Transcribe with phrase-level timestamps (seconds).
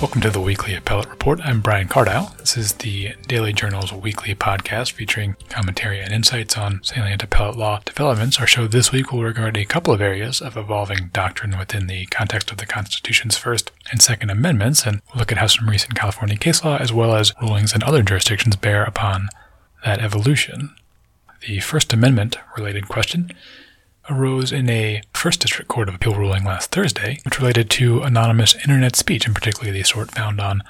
[0.00, 1.40] Welcome to the Weekly Appellate Report.
[1.44, 2.34] I'm Brian Cardile.
[2.38, 7.80] This is the Daily Journal's weekly podcast featuring commentary and insights on salient appellate law
[7.84, 8.40] developments.
[8.40, 12.06] Our show this week will regard a couple of areas of evolving doctrine within the
[12.06, 15.96] context of the Constitution's First and Second Amendments, and we'll look at how some recent
[15.96, 19.28] California case law, as well as rulings in other jurisdictions, bear upon
[19.84, 20.74] that evolution.
[21.46, 23.32] The First Amendment related question
[24.10, 28.54] arose in a First District Court of Appeal ruling last Thursday, which related to anonymous
[28.56, 30.62] internet speech, and particularly the sort found on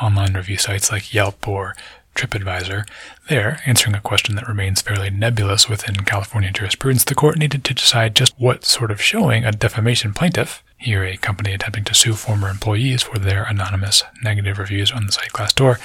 [0.00, 1.74] online review sites like Yelp or
[2.14, 2.86] TripAdvisor.
[3.28, 7.74] There, answering a question that remains fairly nebulous within California jurisprudence, the court needed to
[7.74, 12.14] decide just what sort of showing a defamation plaintiff, here a company attempting to sue
[12.14, 15.80] former employees for their anonymous negative reviews on the site Glassdoor,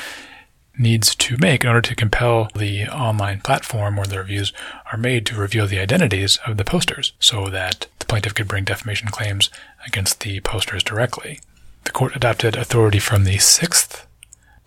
[0.79, 4.53] needs to make in order to compel the online platform where the reviews
[4.91, 8.63] are made to reveal the identities of the posters so that the plaintiff could bring
[8.63, 9.49] defamation claims
[9.85, 11.39] against the posters directly.
[11.83, 14.07] The court adopted authority from the Sixth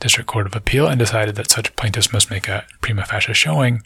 [0.01, 3.83] District Court of Appeal and decided that such plaintiffs must make a prima facie showing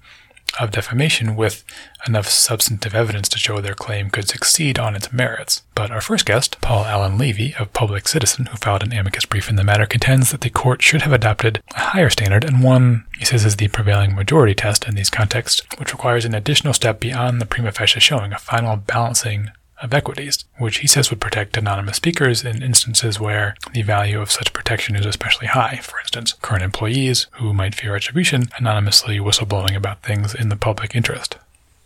[0.61, 1.65] of defamation with
[2.07, 5.63] enough substantive evidence to show their claim could succeed on its merits.
[5.75, 9.51] But our first guest, Paul Allen Levy of Public Citizen, who filed an amicus brief
[9.51, 13.05] in the matter, contends that the court should have adopted a higher standard and one
[13.19, 17.01] he says is the prevailing majority test in these contexts, which requires an additional step
[17.01, 19.51] beyond the prima facie showing, a final balancing
[19.83, 24.31] of equities, which he says would protect anonymous speakers in instances where the value of
[24.31, 25.77] such protection is especially high.
[25.83, 30.95] For instance, current employees who might fear retribution anonymously whistleblowing about things in the public
[30.95, 31.37] interest.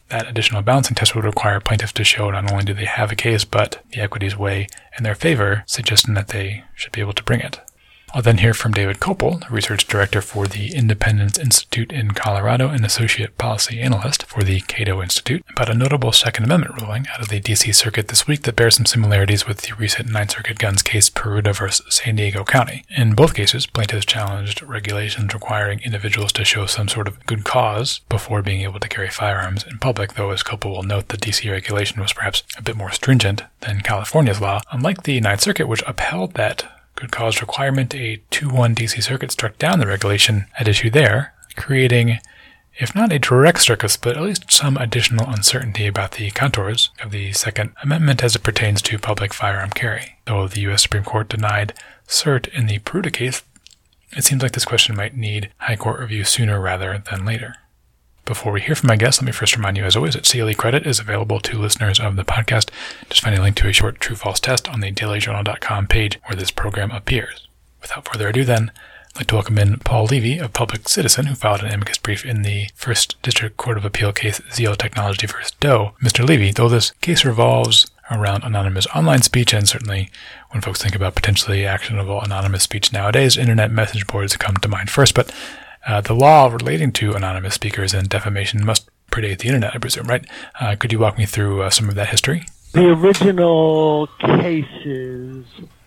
[0.09, 3.17] That additional balancing test would require plaintiffs to show not only do they have a
[3.17, 4.67] case, but the equities weigh
[4.99, 7.61] in their favor, suggesting that they should be able to bring it.
[8.13, 12.85] I'll then hear from David Kopel, research director for the Independence Institute in Colorado and
[12.85, 17.29] associate policy analyst for the Cato Institute, about a notable Second Amendment ruling out of
[17.29, 17.71] the D.C.
[17.71, 21.57] Circuit this week that bears some similarities with the recent Ninth Circuit guns case Peruta
[21.57, 22.85] versus San Diego County.
[22.97, 28.01] In both cases, plaintiffs challenged regulations requiring individuals to show some sort of good cause
[28.09, 31.49] before being able to carry firearms in public, though as Kopel will note, the D.C.
[31.49, 34.61] regulation was perhaps a bit more stringent than California's law.
[34.73, 39.57] Unlike the Ninth Circuit, which upheld that good cause requirement, a 2-1 DC Circuit struck
[39.59, 42.19] down the regulation at issue there, creating,
[42.79, 47.11] if not a direct circuit split, at least some additional uncertainty about the contours of
[47.11, 50.19] the Second Amendment as it pertains to public firearm carry.
[50.27, 50.83] Though the U.S.
[50.83, 51.73] Supreme Court denied
[52.07, 53.43] cert in the Peruta case,
[54.13, 57.55] it seems like this question might need High Court review sooner rather than later.
[58.25, 60.55] Before we hear from my guest, let me first remind you, as always, that CLE
[60.55, 62.71] credit is available to listeners of the podcast.
[63.09, 66.51] Just find a link to a short true-false test on the dailyjournal.com page where this
[66.51, 67.49] program appears.
[67.81, 68.71] Without further ado, then,
[69.15, 72.25] I'd like to welcome in Paul Levy of Public Citizen, who filed an amicus brief
[72.25, 75.35] in the First District Court of Appeal case ZL Technology v.
[75.59, 75.95] Doe.
[76.01, 76.25] Mr.
[76.25, 80.11] Levy, though this case revolves around anonymous online speech, and certainly
[80.51, 84.91] when folks think about potentially actionable anonymous speech nowadays, internet message boards come to mind
[84.91, 85.15] first.
[85.15, 85.33] But
[85.87, 90.07] uh, the law relating to anonymous speakers and defamation must predate the internet, I presume,
[90.07, 90.25] right?
[90.61, 92.45] Uh, could you walk me through uh, some of that history?
[92.73, 95.45] The original cases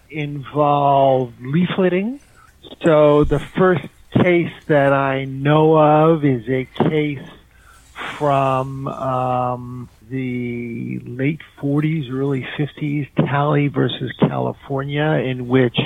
[0.10, 2.20] involved leafleting.
[2.84, 3.86] So the first
[4.22, 7.28] case that I know of is a case
[8.18, 15.78] from um, the late 40s, early 50s, Talley versus California, in which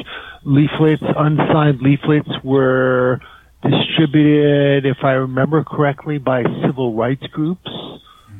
[0.43, 3.21] leaflets, unsigned leaflets, were
[3.69, 7.69] distributed, if I remember correctly, by civil rights groups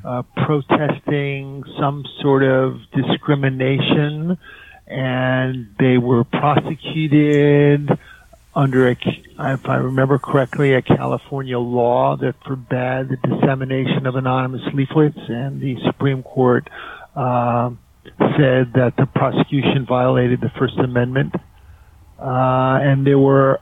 [0.04, 4.38] uh, protesting some sort of discrimination,
[4.88, 7.90] and they were prosecuted
[8.56, 14.62] under, a, if I remember correctly, a California law that forbade the dissemination of anonymous
[14.74, 16.68] leaflets, and the Supreme Court
[17.16, 17.70] uh,
[18.18, 21.36] said that the prosecution violated the First Amendment.
[22.18, 23.60] Uh, and there were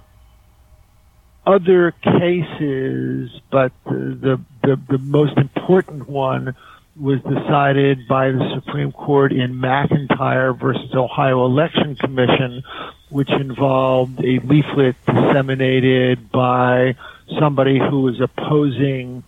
[1.45, 6.55] other cases, but the, the, the most important one
[6.99, 12.63] was decided by the Supreme Court in McIntyre versus Ohio Election Commission,
[13.09, 16.95] which involved a leaflet disseminated by
[17.37, 19.23] somebody who was opposing,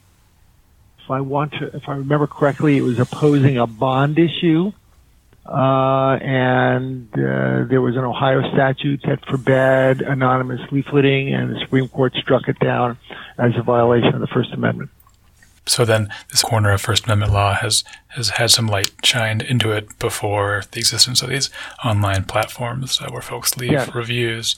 [1.04, 4.72] if I want to, if I remember correctly, it was opposing a bond issue
[5.48, 11.88] uh, and uh, there was an Ohio statute that forbade anonymous leafleting, and the Supreme
[11.88, 12.98] Court struck it down
[13.38, 14.90] as a violation of the First Amendment.
[15.66, 19.72] So then, this corner of First Amendment law has has had some light shined into
[19.72, 21.50] it before the existence of these
[21.84, 24.56] online platforms uh, where folks leave reviews.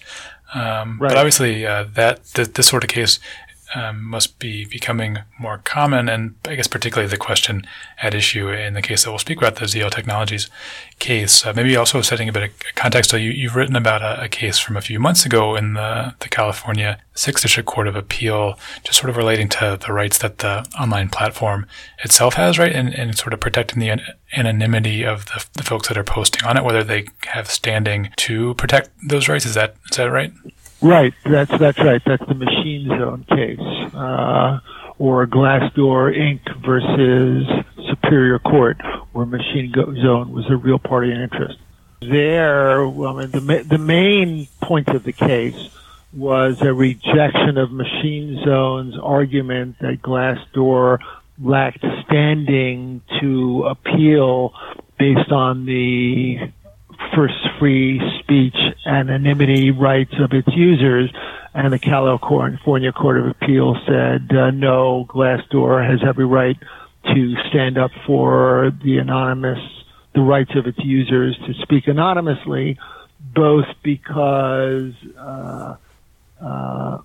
[0.53, 1.09] Um, right.
[1.09, 3.19] But obviously, uh, that th- this sort of case
[3.75, 7.65] um, must be becoming more common, and I guess particularly the question
[8.01, 10.49] at issue in the case that we'll speak about, the ZL Technologies
[10.99, 11.45] case.
[11.45, 13.11] Uh, maybe also setting a bit of context.
[13.11, 16.13] So you, have written about a, a, case from a few months ago in the,
[16.19, 20.39] the California Sixth District Court of Appeal, just sort of relating to the rights that
[20.39, 21.65] the online platform
[22.03, 24.01] itself has, right, and, and sort of protecting the
[24.35, 28.53] anonymity of the, the folks that are posting on it, whether they have standing to
[28.55, 29.45] protect those rights.
[29.45, 30.31] Is that is that right?
[30.81, 31.13] Right.
[31.25, 32.01] That's that's right.
[32.05, 33.59] That's the Machine Zone case,
[33.93, 34.59] uh,
[34.97, 36.65] or Glassdoor Inc.
[36.65, 37.47] versus
[37.89, 38.77] Superior Court,
[39.11, 41.57] where Machine Zone was a real party in interest.
[42.01, 45.69] There, well, I mean, the the main point of the case
[46.13, 50.99] was a rejection of Machine Zone's argument that Glassdoor
[51.41, 54.53] lacked standing to appeal
[54.97, 56.51] based on the
[57.15, 58.55] first free speech
[58.85, 61.11] anonymity rights of its users.
[61.53, 66.57] And the California Court of Appeal said, uh, no, Glassdoor has every right
[67.05, 69.59] to stand up for the anonymous,
[70.13, 72.77] the rights of its users to speak anonymously,
[73.19, 75.75] both because uh,
[76.41, 76.97] uh,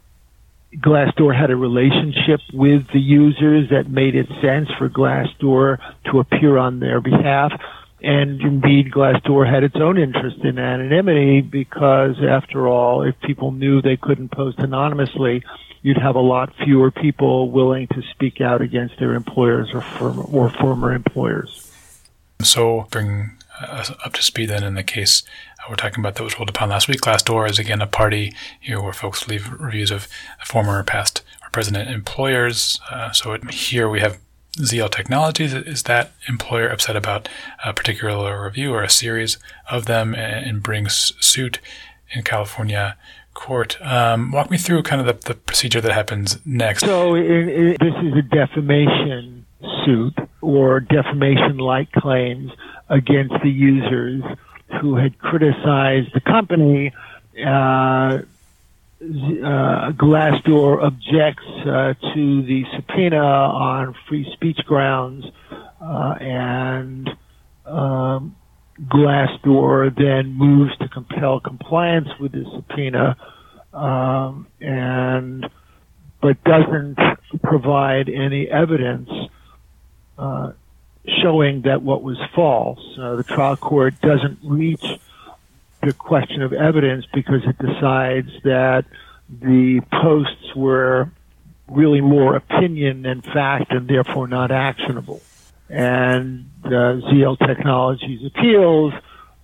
[0.76, 5.78] Glassdoor had a relationship with the users that made it sense for Glassdoor
[6.10, 7.52] to appear on their behalf,
[8.04, 13.80] and indeed, Glassdoor had its own interest in anonymity because, after all, if people knew
[13.80, 15.42] they couldn't post anonymously,
[15.82, 20.22] you'd have a lot fewer people willing to speak out against their employers or, former,
[20.22, 21.70] or former employers.
[22.42, 25.22] So, bring us up to speed then in the case
[25.60, 27.00] uh, we're talking about that was ruled upon last week.
[27.00, 30.08] Glassdoor is again a party here where folks leave reviews of
[30.44, 32.80] former, past, or present employers.
[32.90, 34.18] Uh, so it, here we have
[34.56, 37.28] ZL Technologies, is that employer upset about
[37.64, 39.38] a particular review or a series
[39.70, 41.58] of them and, brings suit
[42.12, 42.96] in California
[43.34, 43.76] court?
[43.80, 46.84] Um, walk me through kind of the, the, procedure that happens next.
[46.84, 49.44] So it, it, this is a defamation
[49.84, 52.52] suit or defamation-like claims
[52.88, 54.22] against the users
[54.80, 56.92] who had criticized the company
[57.44, 58.18] uh,
[59.04, 65.24] uh, Glassdoor objects uh, to the subpoena on free speech grounds,
[65.80, 67.10] uh, and
[67.66, 68.36] um,
[68.80, 73.16] Glassdoor then moves to compel compliance with the subpoena,
[73.72, 75.46] um, and
[76.20, 76.96] but doesn't
[77.42, 79.10] provide any evidence
[80.16, 80.52] uh,
[81.22, 82.80] showing that what was false.
[82.98, 84.84] Uh, the trial court doesn't reach
[85.84, 88.84] the question of evidence because it decides that
[89.28, 91.10] the posts were
[91.68, 95.20] really more opinion than fact and therefore not actionable.
[95.68, 98.92] And uh, ZL Technologies appeals.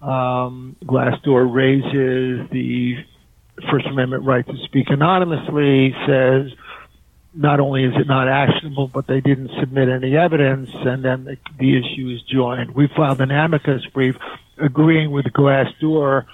[0.02, 2.96] Um, Glassdoor raises the
[3.70, 6.52] First Amendment right to speak anonymously, says
[7.34, 11.36] not only is it not actionable, but they didn't submit any evidence, and then the,
[11.58, 12.74] the issue is joined.
[12.74, 14.16] We filed an amicus brief
[14.60, 16.26] agreeing with Glassdoor,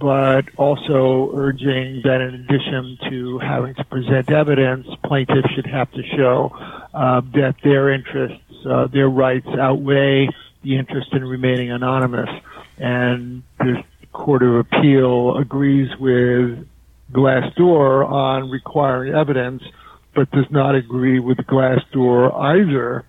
[0.00, 6.02] but also urging that in addition to having to present evidence, plaintiffs should have to
[6.16, 6.50] show
[6.92, 10.28] uh, that their interests, uh, their rights outweigh
[10.62, 12.30] the interest in remaining anonymous.
[12.78, 16.66] And the Court of Appeal agrees with
[17.12, 19.62] Glassdoor on requiring evidence,
[20.14, 23.04] but does not agree with Glassdoor either,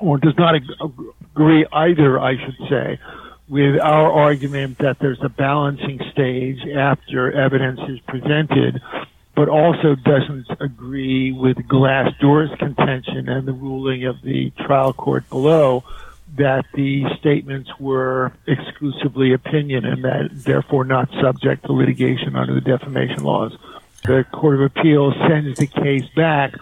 [0.00, 2.98] or does not agree either, I should say,
[3.50, 8.80] with our argument that there's a balancing stage after evidence is presented,
[9.34, 15.82] but also doesn't agree with Glassdoor's contention and the ruling of the trial court below
[16.36, 22.60] that the statements were exclusively opinion and that therefore not subject to litigation under the
[22.60, 23.52] defamation laws.
[24.04, 26.54] The Court of Appeals sends the case back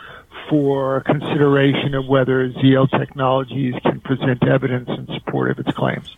[0.49, 6.17] for consideration of whether ZL Technologies can present evidence in support of its claims.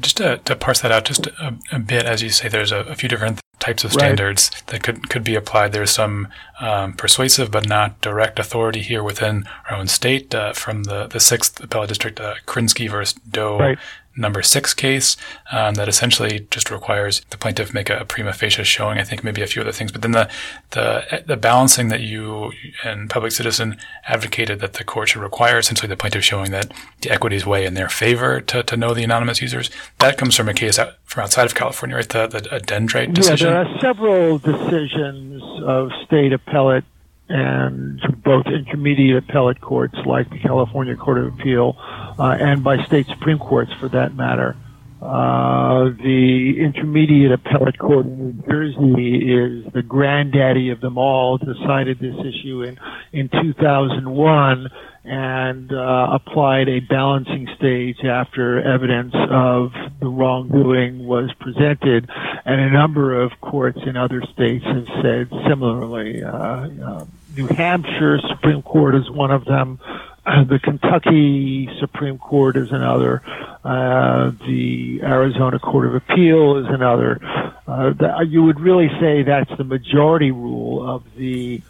[0.00, 2.80] Just to, to parse that out just a, a, bit, as you say, there's a,
[2.80, 4.66] a few different types of standards right.
[4.68, 5.72] that could could be applied.
[5.72, 6.28] There's some
[6.60, 11.20] um, persuasive but not direct authority here within our own state uh, from the the
[11.20, 13.58] sixth appellate district, uh, Krinsky versus Doe.
[13.58, 13.78] Right
[14.20, 15.16] number six case
[15.50, 18.98] um, that essentially just requires the plaintiff make a, prima facie showing.
[18.98, 20.30] I think maybe a few other things, but then the
[20.70, 22.52] the the balancing that you
[22.84, 27.10] and Public Citizen advocated that the court should require essentially the plaintiff showing that the
[27.10, 29.70] equities weigh in their favor to, to know the anonymous users.
[29.98, 32.08] That comes from a case out, from outside of California, right?
[32.08, 33.48] The the Dendrite decision.
[33.48, 36.84] Yeah, there are several decisions of state appellate
[37.30, 41.76] and both intermediate appellate courts like the California Court of Appeal
[42.18, 44.56] uh, and by state supreme courts for that matter,
[45.00, 51.98] Uh, the Intermediate Appellate Court in New Jersey is the granddaddy of them all, decided
[51.98, 52.78] this issue in,
[53.10, 54.68] in 2001
[55.04, 62.06] and uh, applied a balancing stage after evidence of the wrongdoing was presented.
[62.44, 66.22] And a number of courts in other states have said similarly.
[66.22, 67.06] Uh, uh,
[67.36, 69.78] New Hampshire Supreme Court is one of them.
[70.24, 73.22] the Kentucky Supreme Court is another.
[73.64, 77.20] Uh, the Arizona Court of Appeal is another.
[77.66, 81.62] Uh, the, you would really say that's the majority rule of the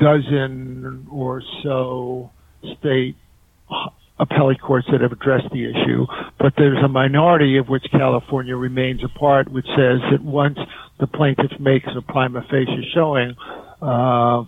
[0.00, 2.30] dozen or so
[2.78, 3.16] state
[4.20, 6.06] appellate courts that have addressed the issue,
[6.38, 10.58] but there's a minority of which California remains a part, which says that once
[10.98, 13.36] the plaintiff makes a prima facie showing,
[13.80, 14.44] uh,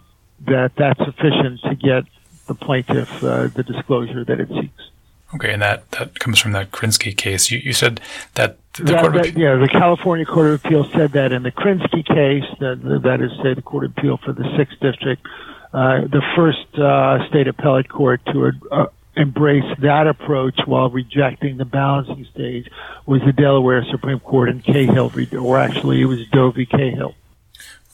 [0.47, 2.04] that that's sufficient to get
[2.47, 4.90] the plaintiff uh, the disclosure that it seeks.
[5.35, 7.50] Okay, and that, that comes from that Krinsky case.
[7.50, 8.00] You, you said
[8.35, 11.52] that the that, Court of Yeah, the California Court of Appeal said that in the
[11.52, 15.25] Krinsky case, that, that is, say, the Court of Appeal for the 6th District,
[15.73, 21.64] uh, the first uh, state appellate court to uh, embrace that approach while rejecting the
[21.64, 22.68] balancing stage
[23.06, 26.66] was the Delaware Supreme Court in Cahill, or actually it was Doe v.
[26.66, 27.14] Cahill.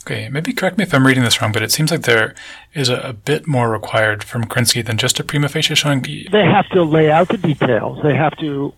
[0.06, 2.36] Okay, maybe correct me if I'm reading this wrong, but it seems like there
[2.74, 6.00] is a, a, bit more required from Krinsky than just a prima facie showing.
[6.02, 7.98] They have to lay out the details.
[8.04, 8.72] They have to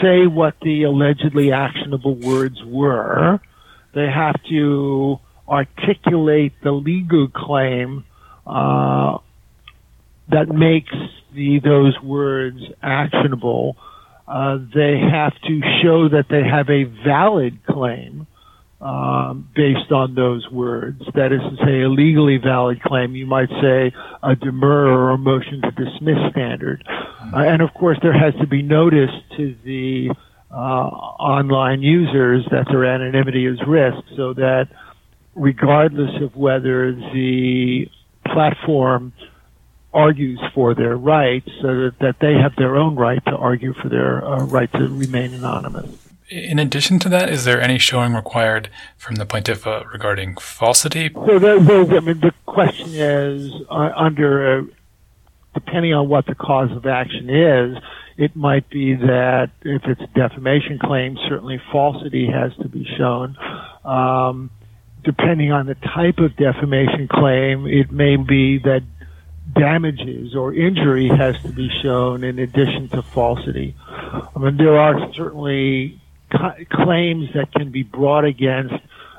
[0.00, 3.40] say what the allegedly actionable words were.
[3.92, 5.18] They have to
[5.48, 8.04] articulate the legal claim
[8.46, 9.18] uh,
[10.28, 10.94] that makes
[11.34, 13.76] the those words actionable.
[14.28, 18.28] Uh, they have to show that they have a valid claim
[18.80, 21.02] um, based on those words.
[21.14, 23.16] That is to say, a legally valid claim.
[23.16, 23.92] You might say
[24.22, 26.84] a demur or a motion to dismiss standard.
[26.88, 30.10] Uh, and of course, there has to be notice to the
[30.50, 34.68] uh, online users that their anonymity is risked so that
[35.34, 37.88] regardless of whether the
[38.24, 39.12] platform
[39.92, 43.88] argues for their rights, so that, that they have their own right to argue for
[43.88, 46.07] their uh, right to remain anonymous.
[46.30, 48.68] In addition to that, is there any showing required
[48.98, 51.10] from the plaintiff uh, regarding falsity?
[51.14, 54.62] So there, I mean, the question is uh, under, uh,
[55.54, 57.78] depending on what the cause of action is,
[58.18, 63.36] it might be that if it's a defamation claim, certainly falsity has to be shown.
[63.84, 64.50] Um,
[65.04, 68.82] depending on the type of defamation claim, it may be that
[69.54, 73.74] damages or injury has to be shown in addition to falsity.
[73.88, 78.74] I mean, there are certainly claims that can be brought against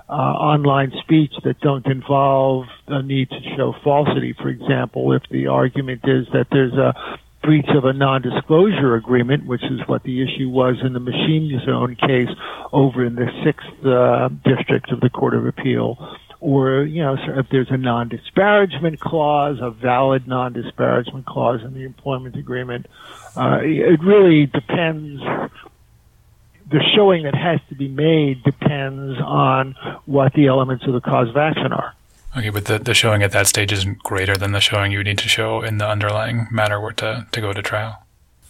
[0.09, 4.33] uh, online speech that don't involve a need to show falsity.
[4.33, 6.93] For example, if the argument is that there's a
[7.43, 11.95] breach of a non-disclosure agreement, which is what the issue was in the machine zone
[11.95, 12.29] case
[12.73, 15.97] over in the sixth uh, district of the Court of Appeal,
[16.41, 22.35] or you know, if there's a non-disparagement clause, a valid non-disparagement clause in the employment
[22.35, 22.87] agreement,
[23.35, 25.21] uh, it really depends
[26.69, 31.29] the showing that has to be made depends on what the elements of the cause
[31.29, 31.95] of action are.
[32.37, 35.07] Okay, but the, the showing at that stage is greater than the showing you would
[35.07, 38.03] need to show in the underlying matter were to, to go to trial.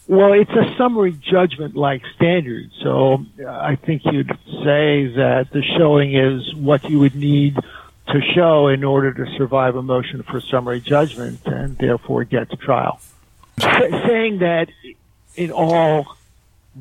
[0.08, 2.72] Well, it's a summary judgment like standard.
[2.82, 7.56] So I think you'd say that the showing is what you would need
[8.08, 12.58] to show in order to survive a motion for summary judgment and therefore get to
[12.58, 13.00] trial.
[13.60, 14.70] saying that
[15.36, 16.18] in all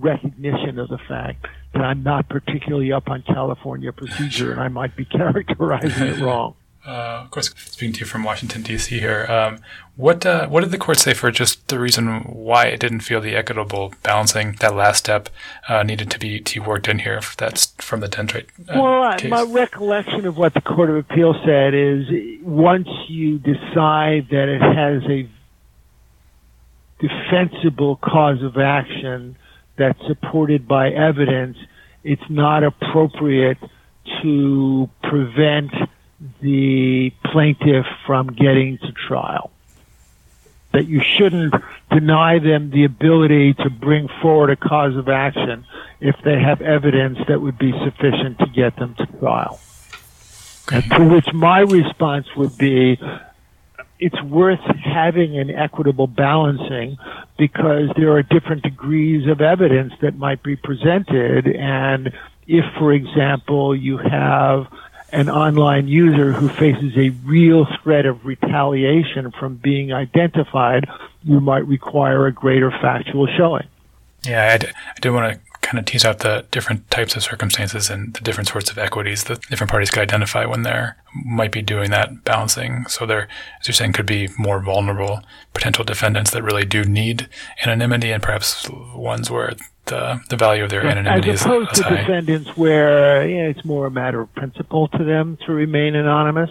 [0.01, 4.97] recognition of the fact that I'm not particularly up on California procedure and I might
[4.97, 6.55] be characterizing it wrong.
[6.87, 8.99] Uh, of course, speaking to you from Washington D.C.
[8.99, 9.59] here, um,
[9.97, 13.21] what uh, what did the court say for just the reason why it didn't feel
[13.21, 15.29] the equitable balancing that last step
[15.69, 17.21] uh, needed to be to worked in here?
[17.37, 18.47] That's from the Dendrite.
[18.69, 19.31] Uh, well, case.
[19.31, 22.07] my recollection of what the Court of Appeal said is
[22.43, 25.29] once you decide that it has a
[27.01, 29.37] defensible cause of action
[29.79, 31.57] that's supported by evidence,
[32.05, 33.59] it's not appropriate
[34.23, 35.73] to prevent
[36.41, 39.51] the plaintiff from getting to trial.
[40.73, 41.55] That you shouldn't
[41.91, 45.65] deny them the ability to bring forward a cause of action
[46.01, 49.61] if they have evidence that would be sufficient to get them to trial.
[50.71, 50.87] Okay.
[50.97, 53.01] To which my response would be,
[53.99, 56.99] it's worth having an equitable balancing
[57.39, 61.47] because there are different degrees of evidence that might be presented.
[61.47, 62.13] And
[62.47, 64.67] if, for example, you have
[65.13, 70.87] an online user who faces a real threat of retaliation from being identified,
[71.23, 73.67] you might require a greater factual showing.
[74.27, 77.23] Yeah, I d- I do want to kind of tease out the different types of
[77.23, 80.97] circumstances and the different sorts of equities that different parties could identify when they're
[81.27, 82.87] might be doing that balancing.
[82.87, 83.29] So there,
[83.61, 85.23] as you're saying, could be more vulnerable
[85.53, 87.29] potential defendants that really do need
[87.63, 89.53] anonymity, and perhaps ones where
[89.85, 93.65] the the value of their anonymity as opposed is, to defendants where you know, it's
[93.65, 96.51] more a matter of principle to them to remain anonymous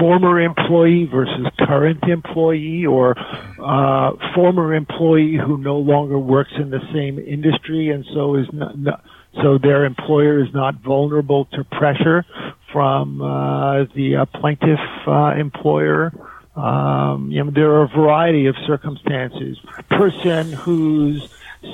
[0.00, 3.14] former employee versus current employee or
[3.62, 8.78] uh, former employee who no longer works in the same industry and so is not,
[8.78, 9.04] not
[9.42, 12.24] so their employer is not vulnerable to pressure
[12.72, 16.12] from uh, the uh, plaintiff uh, employer.
[16.54, 19.58] Um, you know, there are a variety of circumstances.
[19.88, 21.26] Person whose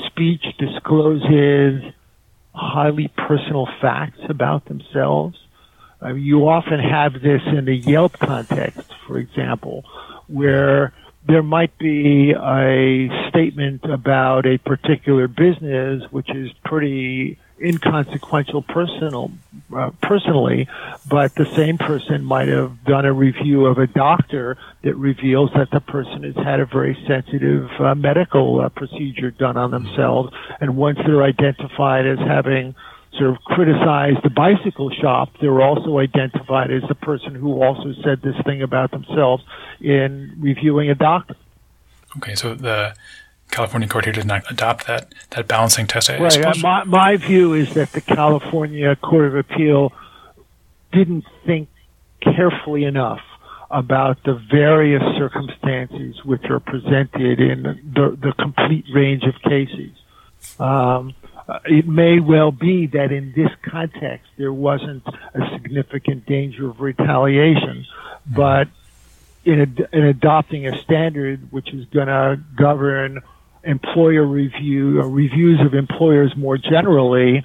[0.07, 1.83] speech discloses
[2.55, 5.37] highly personal facts about themselves
[6.07, 9.85] You often have this in the Yelp context, for example,
[10.29, 10.93] where
[11.27, 19.33] there might be a statement about a particular business which is pretty inconsequential personal
[19.77, 20.69] uh, personally
[21.09, 25.71] but the same person might have done a review of a doctor that reveals that
[25.71, 30.33] the person has had a very sensitive uh, medical uh, procedure done on themselves.
[30.61, 32.75] And once they're identified as having
[33.17, 37.93] sort of criticized the bicycle shop, they were also identified as the person who also
[38.05, 39.43] said this thing about themselves
[39.81, 41.37] in reviewing a doctor.
[42.17, 42.95] Okay, so the
[43.51, 46.11] California court here did not adopt that, that balancing test.
[46.11, 46.45] I right.
[46.45, 49.93] Uh, my, my view is that the California Court of Appeal
[50.93, 51.69] didn't think
[52.21, 53.21] carefully enough
[53.71, 59.91] about the various circumstances which are presented in the, the complete range of cases.
[60.59, 61.15] Um,
[61.49, 66.81] uh, it may well be that in this context there wasn't a significant danger of
[66.81, 67.87] retaliation,
[68.27, 68.69] but
[69.45, 73.23] in, ad- in adopting a standard which is going to govern
[73.65, 77.45] employer review or uh, reviews of employers more generally,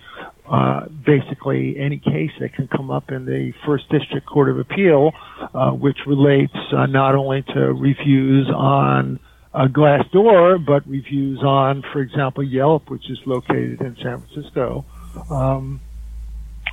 [0.49, 5.13] uh, basically any case that can come up in the First District Court of Appeal,
[5.53, 9.19] uh, which relates uh, not only to reviews on
[9.53, 14.85] uh, Glassdoor, but reviews on, for example, Yelp, which is located in San Francisco.
[15.29, 15.79] Um,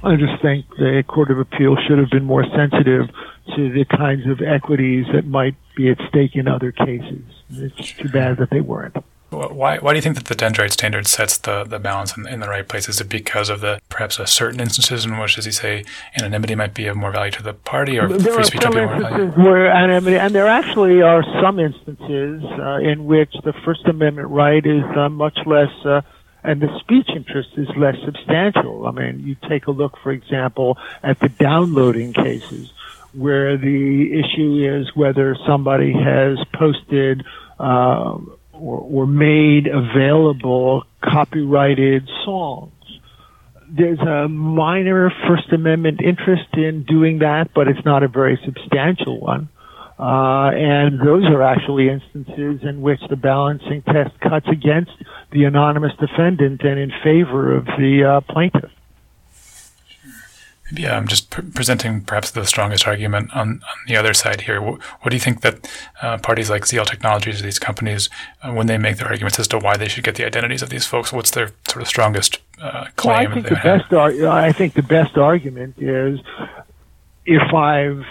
[0.03, 3.09] I just think the Court of Appeal should have been more sensitive
[3.57, 7.23] to the kinds of equities that might be at stake in other cases.
[7.51, 8.97] It's too bad that they weren't.
[9.31, 12.40] Why, why do you think that the dendrite standard sets the, the balance in, in
[12.40, 12.88] the right place?
[12.88, 15.85] Is it because of the perhaps a certain instances in which, as you say,
[16.16, 18.81] anonymity might be of more value to the party, or there free speech might be
[18.81, 19.27] more value?
[19.27, 24.66] Where anonymity, and there actually are some instances uh, in which the First Amendment right
[24.66, 25.71] is uh, much less.
[25.85, 26.03] Uh,
[26.43, 28.87] and the speech interest is less substantial.
[28.87, 32.73] I mean, you take a look, for example, at the downloading cases,
[33.12, 37.25] where the issue is whether somebody has posted
[37.59, 38.19] uh,
[38.61, 42.73] or, or made available copyrighted songs.
[43.68, 49.20] There's a minor First Amendment interest in doing that, but it's not a very substantial
[49.20, 49.49] one.
[49.99, 54.92] Uh, and those are actually instances in which the balancing test cuts against
[55.31, 58.70] the anonymous defendant and in favor of the uh, plaintiff.
[60.73, 64.61] Yeah, I'm just pr- presenting perhaps the strongest argument on, on the other side here.
[64.61, 65.69] What, what do you think that
[66.03, 68.09] uh, parties like ZL Technologies, or these companies,
[68.43, 70.71] uh, when they make their arguments as to why they should get the identities of
[70.71, 73.31] these folks, what's their sort of strongest uh, claim?
[73.31, 76.21] Well, I think the best ar- I think the best argument is
[77.27, 78.05] if I've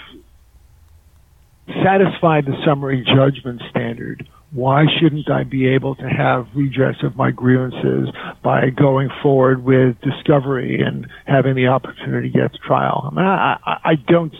[1.83, 7.31] satisfied the summary judgment standard why shouldn't I be able to have redress of my
[7.31, 8.09] grievances
[8.41, 13.09] by going forward with discovery and having the opportunity to get to trial?
[13.11, 14.33] I mean, I, I, don't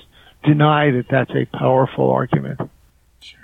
[0.43, 2.60] deny that that's a powerful argument.
[3.19, 3.39] Sure.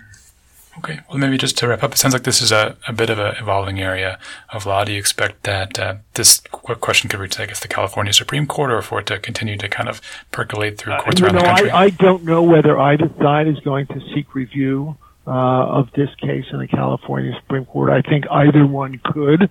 [0.79, 1.01] Okay.
[1.07, 3.19] Well, maybe just to wrap up, it sounds like this is a, a bit of
[3.19, 4.17] an evolving area
[4.49, 4.83] of law.
[4.83, 8.71] Do you expect that uh, this question could reach, I guess, the California Supreme Court,
[8.71, 10.01] or for it to continue to kind of
[10.31, 11.69] percolate through courts uh, around no, the country?
[11.69, 14.97] I, I don't know whether either side is going to seek review
[15.27, 17.89] uh, of this case in the California Supreme Court.
[17.89, 19.49] I think either one could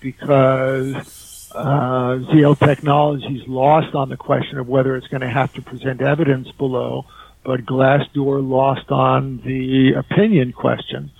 [0.00, 5.62] because uh, ZL Technologies lost on the question of whether it's going to have to
[5.62, 7.04] present evidence below,
[7.44, 11.10] but Glassdoor lost on the opinion question.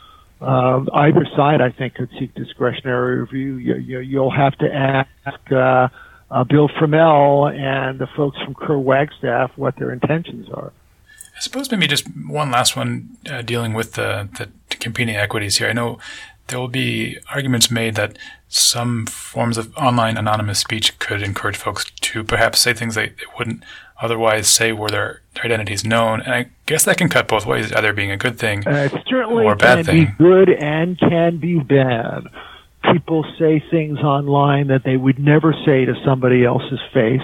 [0.40, 3.56] Uh, either side, I think, could seek discretionary review.
[3.56, 5.88] You, you, will have to ask uh,
[6.30, 10.72] uh, Bill Fromell and the folks from Kerr Wagstaff what their intentions are.
[11.40, 15.70] I suppose maybe just one last one uh, dealing with the, the competing equities here.
[15.70, 15.98] I know
[16.48, 21.90] there will be arguments made that some forms of online anonymous speech could encourage folks
[22.02, 23.62] to perhaps say things they, they wouldn't
[24.02, 26.20] otherwise say were their, their identities known.
[26.20, 29.52] And I guess that can cut both ways, either being a good thing uh, or
[29.52, 30.04] a bad can thing.
[30.04, 32.24] be good and can be bad.
[32.92, 37.22] people say things online that they would never say to somebody else's face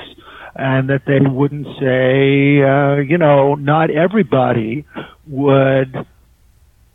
[0.59, 4.85] and that they wouldn't say, uh, you know, not everybody
[5.27, 5.93] would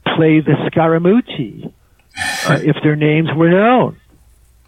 [0.03, 1.71] play the Scaramucci
[2.47, 3.97] uh, if their names were known.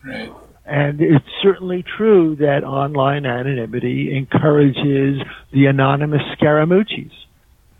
[0.05, 0.31] Right.
[0.65, 7.11] And it's certainly true that online anonymity encourages the anonymous Scaramucci's.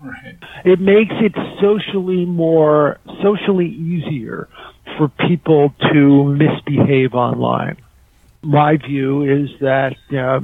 [0.01, 0.37] Right.
[0.65, 4.49] It makes it socially more, socially easier
[4.97, 7.77] for people to misbehave online.
[8.41, 10.41] My view is that uh,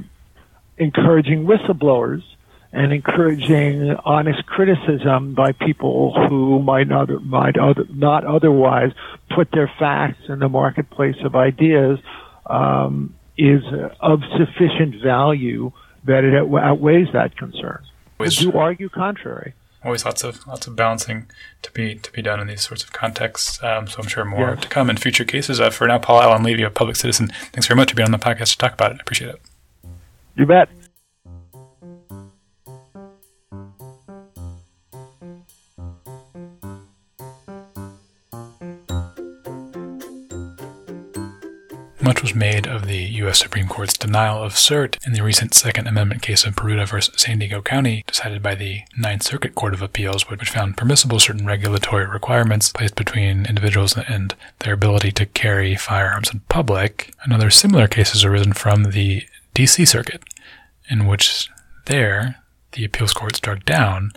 [0.79, 2.23] encouraging whistleblowers
[2.71, 8.91] and encouraging honest criticism by people who might not might other, not otherwise
[9.35, 11.99] put their facts in the marketplace of ideas
[12.45, 13.63] um, is
[13.99, 15.71] of sufficient value
[16.05, 17.83] that it outweighs that concern.
[18.19, 19.53] Would you argue contrary?
[19.83, 21.27] Always lots of lots of balancing
[21.61, 23.63] to be to be done in these sorts of contexts.
[23.63, 24.61] Um, so I'm sure more yes.
[24.61, 25.61] to come in future cases.
[25.61, 28.11] Uh, for now, Paul Allen Levy, a public citizen, thanks very much for being on
[28.11, 28.95] the podcast to talk about it.
[28.95, 29.41] I appreciate it.
[30.39, 30.69] You bet.
[42.01, 43.39] Much was made of the U.S.
[43.39, 47.39] Supreme Court's denial of cert in the recent Second Amendment case of Peruta versus San
[47.39, 52.05] Diego County, decided by the Ninth Circuit Court of Appeals, which found permissible certain regulatory
[52.05, 57.13] requirements placed between individuals and their ability to carry firearms in public.
[57.25, 59.23] Another similar case has arisen from the
[59.59, 59.83] D.C.
[59.83, 60.23] Circuit,
[60.89, 61.49] in which
[61.85, 62.37] there
[62.71, 64.13] the appeals court struck down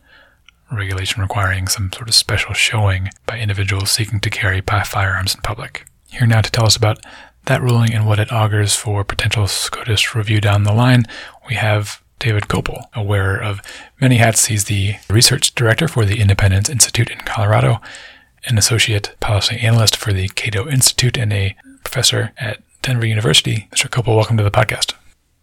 [0.70, 5.84] regulation requiring some sort of special showing by individuals seeking to carry firearms in public.
[6.10, 7.04] Here now to tell us about
[7.46, 11.06] that ruling and what it augurs for potential SCOTUS review down the line,
[11.48, 13.60] we have David Kopel, aware of
[14.00, 14.46] many hats.
[14.46, 17.80] He's the research director for the Independence Institute in Colorado,
[18.46, 23.66] an associate policy analyst for the Cato Institute, and a professor at Denver University.
[23.72, 23.88] Mr.
[23.88, 24.94] Kopel, welcome to the podcast.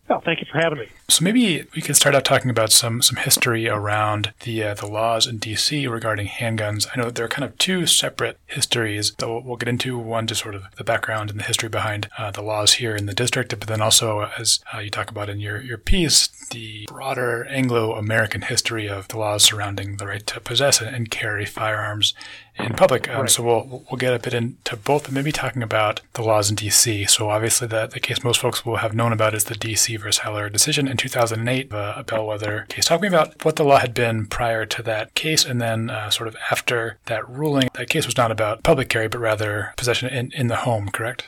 [0.10, 0.88] Well, thank you for having me.
[1.10, 4.86] So maybe we could start out talking about some some history around the uh, the
[4.88, 5.88] laws in D.C.
[5.88, 6.88] regarding handguns.
[6.94, 9.98] I know that there are kind of two separate histories that we'll, we'll get into.
[9.98, 13.08] One just sort of the background and the history behind uh, the laws here in
[13.08, 16.86] the district, but then also as uh, you talk about in your your piece, the
[16.88, 22.14] broader Anglo-American history of the laws surrounding the right to possess and carry firearms
[22.60, 23.10] in public.
[23.10, 23.30] Um, right.
[23.30, 26.56] So we'll we'll get a bit into both, but maybe talking about the laws in
[26.56, 27.06] D.C.
[27.06, 29.96] So obviously, the the case most folks will have known about is the D.C.
[29.98, 32.86] versus Heller decision in 2008, uh, a bellwether case.
[32.86, 36.10] Talk me about what the law had been prior to that case, and then uh,
[36.10, 37.70] sort of after that ruling.
[37.74, 40.90] That case was not about public carry, but rather possession in, in the home.
[40.90, 41.28] Correct?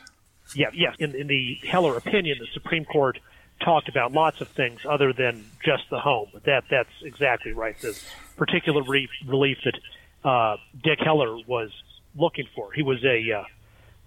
[0.54, 0.70] Yeah.
[0.74, 0.96] Yes.
[1.00, 3.20] In, in the Heller opinion, the Supreme Court
[3.62, 6.30] talked about lots of things other than just the home.
[6.44, 7.80] That that's exactly right.
[7.80, 7.98] The
[8.36, 9.80] particular relief, relief that
[10.28, 11.72] uh, Dick Heller was
[12.16, 12.74] looking for.
[12.74, 13.46] He was a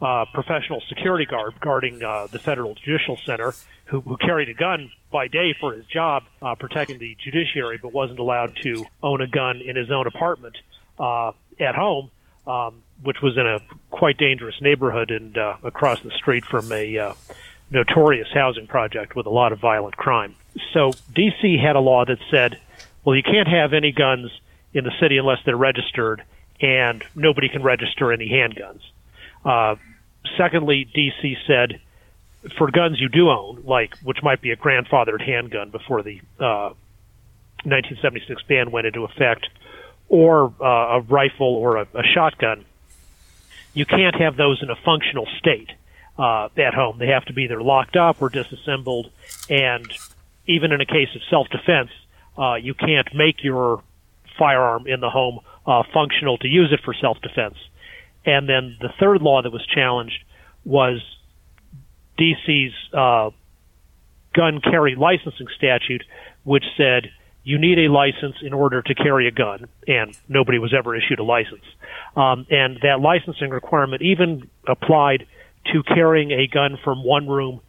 [0.01, 3.55] uh, professional security guard guarding uh, the Federal Judicial Center
[3.87, 7.93] who, who carried a gun by day for his job uh, protecting the judiciary, but
[7.93, 10.57] wasn't allowed to own a gun in his own apartment
[10.99, 12.11] uh, at home,
[12.47, 16.99] um, which was in a quite dangerous neighborhood and uh, across the street from a
[16.99, 17.15] uh,
[17.71, 20.35] notorious housing project with a lot of violent crime.
[20.73, 21.59] So D.C.
[21.59, 22.61] had a law that said,
[23.05, 24.31] well, you can't have any guns
[24.73, 26.23] in the city unless they're registered,
[26.61, 28.81] and nobody can register any handguns.
[29.45, 29.77] Uh,
[30.37, 31.81] secondly, DC said
[32.57, 36.73] for guns you do own, like which might be a grandfathered handgun before the uh,
[37.65, 39.49] 1976 ban went into effect,
[40.09, 42.65] or uh, a rifle or a, a shotgun,
[43.73, 45.71] you can't have those in a functional state
[46.19, 46.99] uh, at home.
[46.99, 49.11] They have to be either locked up or disassembled,
[49.49, 49.91] and
[50.47, 51.91] even in a case of self-defense,
[52.37, 53.83] uh, you can't make your
[54.39, 57.57] firearm in the home uh, functional to use it for self-defense.
[58.27, 60.19] And then the third law that was challenged
[60.65, 61.01] was
[62.19, 63.31] DC's uh,
[64.35, 66.03] gun carry licensing statute,
[66.43, 67.11] which said
[67.43, 71.19] you need a license in order to carry a gun, and nobody was ever issued
[71.19, 71.65] a license.
[72.17, 75.27] Um, and that licensing requirement even applied
[75.73, 77.61] to carrying a gun from one room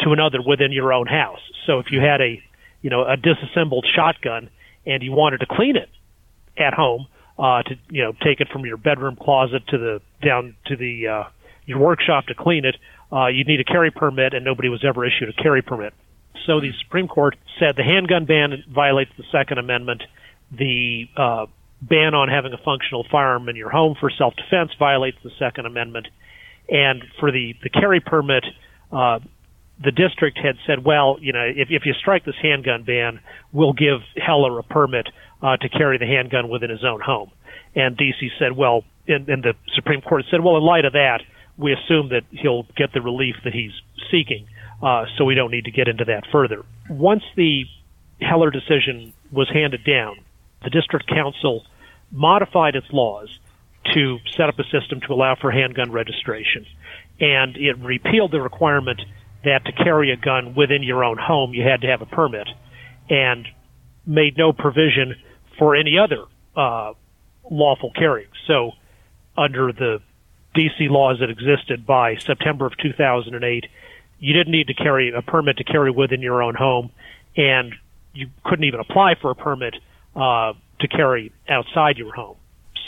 [0.00, 1.40] to another within your own house.
[1.66, 2.42] So if you had a,
[2.80, 4.48] you know, a disassembled shotgun
[4.86, 5.90] and you wanted to clean it,
[6.56, 7.06] at home
[7.40, 11.08] uh, to you know take it from your bedroom closet to the down to the
[11.08, 11.24] uh,
[11.66, 12.76] your workshop to clean it.
[13.12, 15.94] Uh, you need a carry permit, and nobody was ever issued a carry permit.
[16.46, 20.02] So the Supreme Court said the handgun ban violates the Second Amendment.
[20.52, 21.46] The uh,
[21.82, 26.08] ban on having a functional firearm in your home for self-defense violates the Second Amendment.
[26.68, 28.44] And for the the carry permit,
[28.92, 29.20] uh,
[29.82, 33.72] the district had said, well, you know, if, if you strike this handgun ban, we'll
[33.72, 35.08] give Heller a permit
[35.42, 37.30] uh, to carry the handgun within his own home.
[37.74, 41.20] And DC said, well, and, and the Supreme Court said, well, in light of that,
[41.56, 43.72] we assume that he'll get the relief that he's
[44.10, 44.46] seeking.
[44.82, 46.64] Uh, so we don't need to get into that further.
[46.88, 47.64] Once the
[48.20, 50.16] Heller decision was handed down,
[50.62, 51.64] the district council
[52.10, 53.28] modified its laws
[53.94, 56.66] to set up a system to allow for handgun registration.
[57.18, 59.00] And it repealed the requirement
[59.44, 62.48] that to carry a gun within your own home, you had to have a permit,
[63.08, 63.46] and
[64.06, 65.14] made no provision
[65.60, 66.24] for any other
[66.56, 66.94] uh,
[67.48, 68.30] lawful carrying.
[68.48, 68.72] So,
[69.36, 70.00] under the
[70.56, 73.66] DC laws that existed by September of 2008,
[74.18, 76.90] you didn't need to carry a permit to carry within your own home,
[77.36, 77.74] and
[78.12, 79.76] you couldn't even apply for a permit
[80.16, 82.36] uh, to carry outside your home.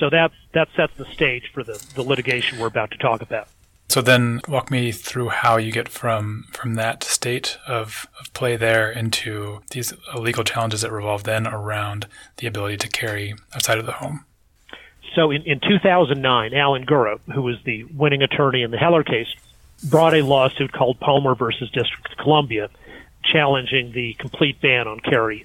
[0.00, 3.48] So that that sets the stage for the, the litigation we're about to talk about.
[3.92, 8.56] So then walk me through how you get from from that state of, of play
[8.56, 12.06] there into these legal challenges that revolve then around
[12.38, 14.24] the ability to carry outside of the home.
[15.14, 19.28] So in, in 2009, Alan Gura, who was the winning attorney in the Heller case,
[19.84, 22.70] brought a lawsuit called Palmer versus District of Columbia,
[23.22, 25.44] challenging the complete ban on carry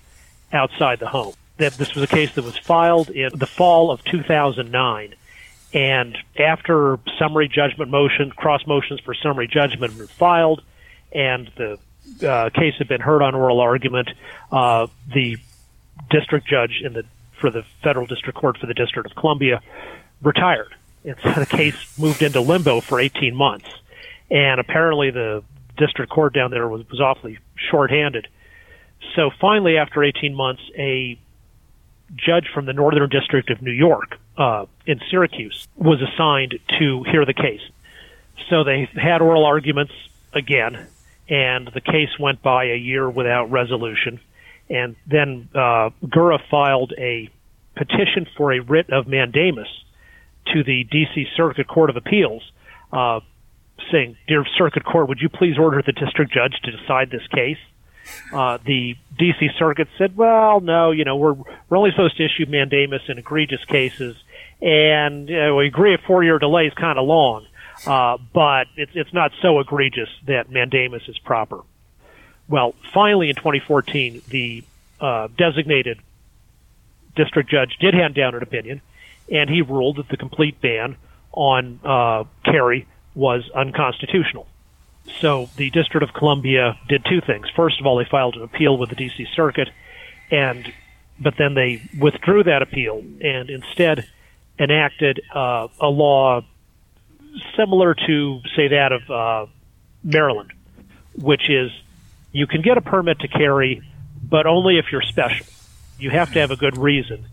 [0.53, 1.33] outside the home.
[1.57, 5.15] That this was a case that was filed in the fall of 2009
[5.77, 10.63] and after summary judgment motion, cross motions for summary judgment were filed,
[11.11, 11.77] and the
[12.27, 14.09] uh, case had been heard on oral argument,
[14.51, 15.37] uh, the
[16.09, 17.05] district judge in the
[17.39, 19.61] for the federal district court for the District of Columbia
[20.23, 20.73] retired.
[21.05, 23.69] And so the case moved into limbo for 18 months,
[24.31, 25.43] and apparently the
[25.77, 27.37] district court down there was, was awfully
[27.69, 28.27] short-handed.
[29.15, 31.19] So finally, after 18 months, a
[32.15, 37.25] judge from the Northern District of New York uh, in Syracuse was assigned to hear
[37.25, 37.61] the case.
[38.49, 39.93] So they had oral arguments
[40.33, 40.87] again,
[41.27, 44.19] and the case went by a year without resolution.
[44.69, 47.29] And then uh, Gura filed a
[47.75, 49.67] petition for a writ of mandamus
[50.53, 51.27] to the D.C.
[51.35, 52.43] Circuit Court of Appeals,
[52.91, 53.19] uh,
[53.91, 57.57] saying, "Dear Circuit Court, would you please order the district judge to decide this case?"
[58.31, 59.49] Uh, the D.C.
[59.57, 63.63] Circuit said, "Well, no, you know, we're we're only supposed to issue mandamus in egregious
[63.65, 64.15] cases,
[64.61, 67.45] and you know, we agree a four-year delay is kind of long,
[67.85, 71.61] uh, but it's it's not so egregious that mandamus is proper."
[72.49, 74.63] Well, finally, in 2014, the
[75.01, 75.99] uh, designated
[77.15, 78.81] district judge did hand down an opinion,
[79.31, 80.95] and he ruled that the complete ban
[81.33, 84.47] on uh, carry was unconstitutional.
[85.19, 87.47] So the District of Columbia did two things.
[87.55, 89.27] First of all, they filed an appeal with the D.C.
[89.35, 89.69] Circuit,
[90.31, 90.71] and
[91.19, 94.07] but then they withdrew that appeal and instead
[94.59, 96.41] enacted uh, a law
[97.55, 99.51] similar to, say, that of uh,
[100.03, 100.51] Maryland,
[101.15, 101.71] which is
[102.31, 103.81] you can get a permit to carry,
[104.21, 105.45] but only if you're special.
[105.99, 107.25] You have to have a good reason,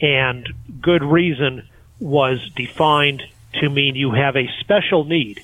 [0.00, 0.48] and
[0.80, 3.22] good reason was defined
[3.54, 5.42] to mean you have a special need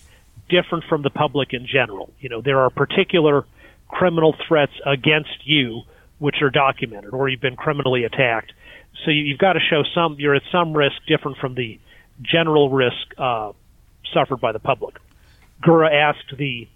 [0.48, 2.12] different from the public in general.
[2.20, 3.44] You know, there are particular
[3.88, 5.82] criminal threats against you
[6.18, 8.52] which are documented, or you've been criminally attacked.
[9.04, 11.78] So you, have got to show some you're at some risk different from the
[12.22, 13.52] general risk uh,
[14.12, 14.96] suffered by the public.
[15.62, 16.68] Gura asked the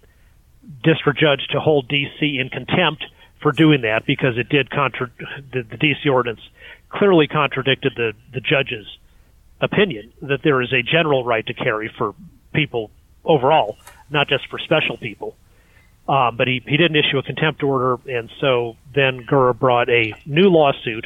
[0.83, 3.03] district judge to hold DC in contempt
[3.41, 5.11] for doing that because it did contra-
[5.51, 6.41] the, the DC ordinance
[6.89, 8.85] clearly contradicted the the judge's
[9.61, 12.13] opinion that there is a general right to carry for
[12.53, 12.91] people
[13.23, 13.77] overall,
[14.09, 15.35] not just for special people.
[16.07, 20.13] Um, but he, he didn't issue a contempt order, and so then Gura brought a
[20.25, 21.05] new lawsuit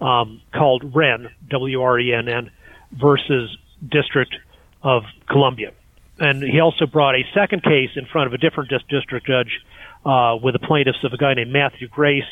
[0.00, 2.50] um, called Wrenn, W-R-E-N-N,
[2.92, 4.34] versus District
[4.82, 5.72] of Columbia.
[6.18, 9.60] And he also brought a second case in front of a different dis- district judge
[10.04, 12.22] uh, with the plaintiffs of a guy named Matthew Grace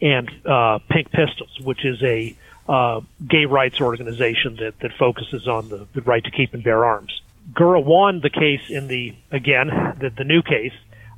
[0.00, 2.36] and uh, Pink Pistols, which is a
[2.68, 6.84] uh, gay rights organization that, that focuses on the, the right to keep and bear
[6.84, 7.20] arms.
[7.52, 9.68] Gura won the case in the again
[10.00, 10.72] the, the new case,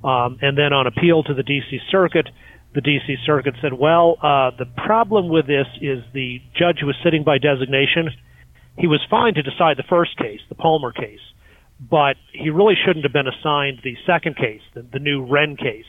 [0.04, 1.80] um, and then on appeal to the D.C.
[1.90, 2.28] Circuit,
[2.74, 3.16] the D.C.
[3.24, 7.38] Circuit said, "Well, uh, the problem with this is the judge who was sitting by
[7.38, 8.10] designation.
[8.76, 11.20] He was fine to decide the first case, the Palmer case,
[11.80, 15.86] but he really shouldn't have been assigned the second case, the, the new Wrenn case."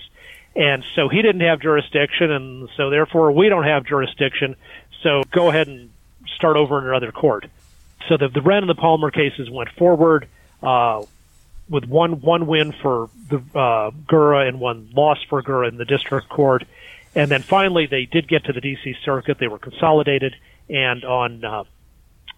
[0.56, 4.56] And so he didn't have jurisdiction, and so therefore we don't have jurisdiction.
[5.04, 5.92] So go ahead and
[6.36, 7.46] start over in another court.
[8.08, 10.28] So the, the Wrenn and the Palmer cases went forward
[10.64, 11.04] uh,
[11.70, 15.86] with one one win for the uh, Gura and one loss for Gura in the
[15.86, 16.66] district court.
[17.16, 18.96] And then finally, they did get to the D.C.
[19.04, 19.40] Circuit.
[19.40, 20.36] They were consolidated,
[20.70, 21.64] and on uh,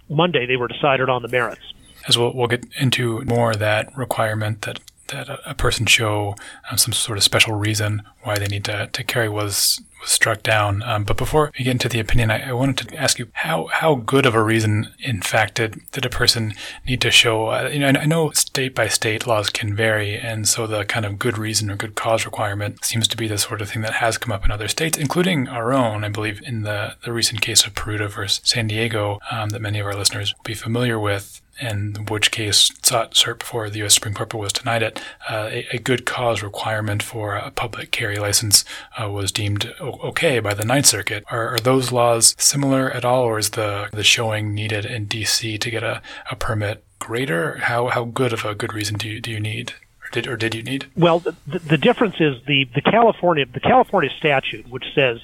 [0.09, 1.73] Monday, they were decided on the merits.
[2.07, 4.79] As we'll, we'll get into more of that requirement that
[5.11, 6.35] that a, person show
[6.69, 10.43] um, some sort of special reason why they need to, to carry was was struck
[10.43, 10.81] down.
[10.83, 13.67] Um, but before we get into the opinion, I, I, wanted to ask you how
[13.67, 16.53] how good of a reason, in fact, did, did a person
[16.85, 17.47] need to show?
[17.47, 21.05] Uh, you know, I know state by state laws can vary, and so the kind
[21.05, 23.95] of good reason or good cause requirement seems to be the sort of thing that
[23.95, 26.03] has come up in other states, including our own.
[26.03, 29.79] I believe in the the recent case of Peruta versus San Diego um, that many
[29.79, 33.93] of our listeners will be familiar with in which case sought cert before the U.S.
[33.93, 37.91] Supreme Court but was denied it, uh, a, a, good cause requirement for a public
[37.91, 38.65] carry license
[39.01, 41.23] uh, was deemed okay by the Ninth Circuit.
[41.29, 45.57] Are, are, those laws similar at all, or is the, the showing needed in D.C.
[45.59, 47.57] to get a, a permit greater?
[47.57, 49.73] How, how good of a good reason do you, do you need?
[50.03, 50.87] Or did, or did you need?
[50.97, 55.19] Well, the, the difference is the, the California the California statute, which says,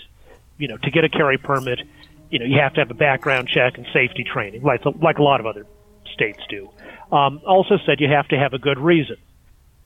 [0.59, 1.81] you know, to get a carry permit,
[2.29, 5.23] you know, you have to have a background check and safety training, like like a
[5.23, 5.65] lot of other
[6.13, 6.69] states do.
[7.11, 9.17] Um, also said you have to have a good reason.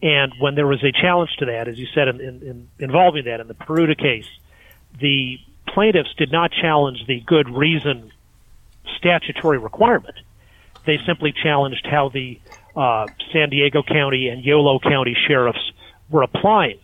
[0.01, 3.25] And when there was a challenge to that, as you said, in, in, in involving
[3.25, 4.27] that in the Peruta case,
[4.99, 8.11] the plaintiffs did not challenge the good reason
[8.97, 10.15] statutory requirement.
[10.85, 12.39] They simply challenged how the
[12.75, 15.71] uh, San Diego County and Yolo County sheriffs
[16.09, 16.79] were applying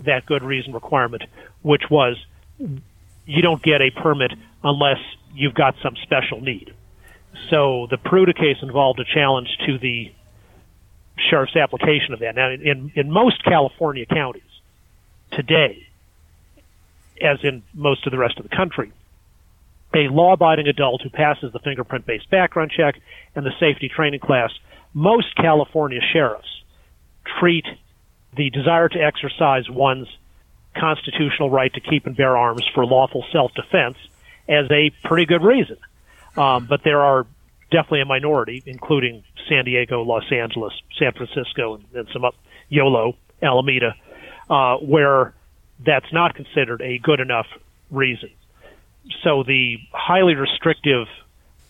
[0.00, 1.22] that good reason requirement,
[1.62, 2.16] which was
[2.58, 4.98] you don't get a permit unless
[5.34, 6.74] you've got some special need.
[7.48, 10.12] So the Peruta case involved a challenge to the
[11.28, 12.34] sheriff's application of that.
[12.34, 14.42] Now, in, in most California counties
[15.32, 15.86] today,
[17.20, 18.92] as in most of the rest of the country,
[19.94, 22.96] a law-abiding adult who passes the fingerprint-based background check
[23.34, 24.50] and the safety training class,
[24.94, 26.62] most California sheriffs
[27.38, 27.66] treat
[28.36, 30.08] the desire to exercise one's
[30.76, 33.96] constitutional right to keep and bear arms for lawful self-defense
[34.48, 35.76] as a pretty good reason.
[36.36, 37.26] Um, but there are
[37.70, 42.34] definitely a minority, including San Diego, Los Angeles, San Francisco, and, and some up
[42.68, 43.94] Yolo, Alameda,
[44.48, 45.34] uh, where
[45.84, 47.46] that's not considered a good enough
[47.90, 48.30] reason.
[49.22, 51.08] So the highly restrictive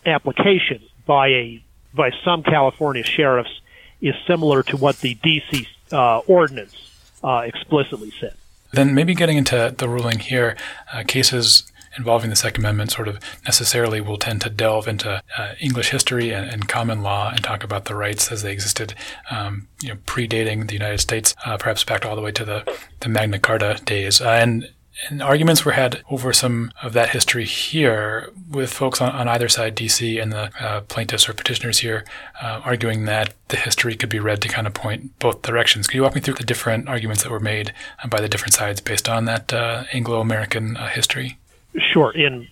[0.05, 3.61] application by a by some California sheriffs
[4.01, 6.75] is similar to what the DC uh, ordinance
[7.23, 8.33] uh, explicitly said.
[8.71, 10.55] Then maybe getting into the ruling here,
[10.93, 15.53] uh, cases involving the Second Amendment sort of necessarily will tend to delve into uh,
[15.59, 18.93] English history and, and, common law and talk about the rights as they existed,
[19.29, 22.79] um, you know, predating the United States, uh, perhaps back all the way to the,
[23.01, 24.21] the Magna Carta days.
[24.21, 24.69] Uh, and
[25.09, 29.49] and arguments were had over some of that history here with folks on, on either
[29.49, 32.05] side, DC and the uh, plaintiffs or petitioners here,
[32.41, 35.87] uh, arguing that the history could be read to kind of point both directions.
[35.87, 37.73] Could you walk me through the different arguments that were made
[38.03, 41.37] uh, by the different sides based on that uh, Anglo American uh, history?
[41.77, 42.11] Sure.
[42.11, 42.47] In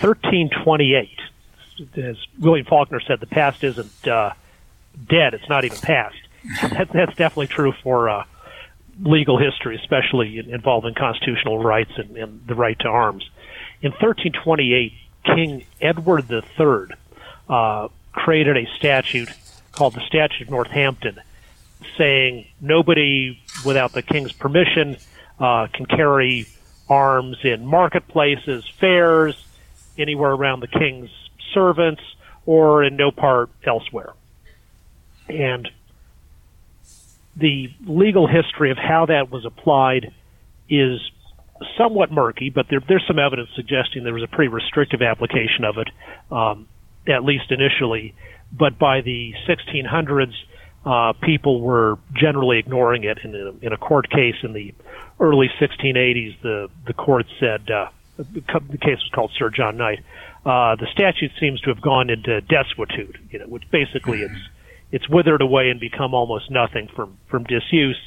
[0.00, 1.18] 1328,
[1.96, 4.32] as William Faulkner said, the past isn't uh,
[5.08, 6.16] dead; it's not even past.
[6.62, 8.24] that, that's definitely true for uh,
[9.00, 13.28] legal history, especially involving constitutional rights and, and, the right to arms.
[13.80, 14.92] In 1328,
[15.24, 16.96] King Edward III
[17.48, 19.30] uh, created a statute
[19.72, 21.20] called the Statute of Northampton,
[21.96, 24.96] saying nobody without the king's permission
[25.38, 26.46] uh, can carry
[26.92, 29.34] arms in marketplaces, fairs,
[29.98, 31.10] anywhere around the king's
[31.54, 32.02] servants,
[32.44, 34.12] or in no part elsewhere.
[35.28, 35.68] And
[37.36, 40.12] the legal history of how that was applied
[40.68, 41.00] is
[41.78, 45.78] somewhat murky, but there, there's some evidence suggesting there was a pretty restrictive application of
[45.78, 45.88] it,
[46.30, 46.68] um,
[47.08, 48.14] at least initially.
[48.52, 50.34] But by the 1600s,
[50.84, 53.18] uh, people were generally ignoring it.
[53.22, 54.74] In a, in a court case in the
[55.20, 60.00] early 1680s, the the court said uh, the case was called Sir John Knight.
[60.44, 64.48] Uh, the statute seems to have gone into desuetude, you know, which basically it's
[64.90, 67.98] it's withered away and become almost nothing from from disuse.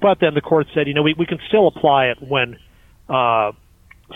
[0.00, 2.58] But then the court said, you know, we, we can still apply it when
[3.08, 3.52] uh,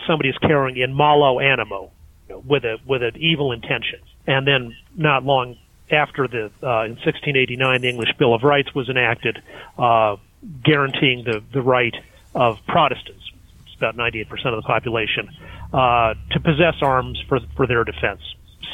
[0.06, 1.92] somebody is carrying in malo animo,
[2.28, 4.00] you know, with a with an evil intention.
[4.26, 5.56] And then not long
[5.90, 9.42] after the uh, in 1689 the English Bill of Rights was enacted,
[9.78, 10.16] uh,
[10.64, 11.94] guaranteeing the the right
[12.34, 13.22] of Protestants,
[13.64, 15.30] it's about 98% of the population,
[15.72, 18.20] uh, to possess arms for for their defense.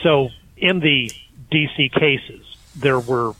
[0.03, 1.11] So in the
[1.51, 1.91] D.C.
[1.91, 3.35] cases, there were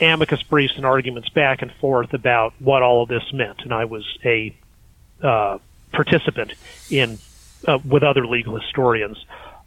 [0.00, 3.84] amicus briefs and arguments back and forth about what all of this meant, and I
[3.84, 4.54] was a
[5.22, 5.58] uh,
[5.92, 6.54] participant
[6.90, 7.18] in
[7.66, 9.24] uh, with other legal historians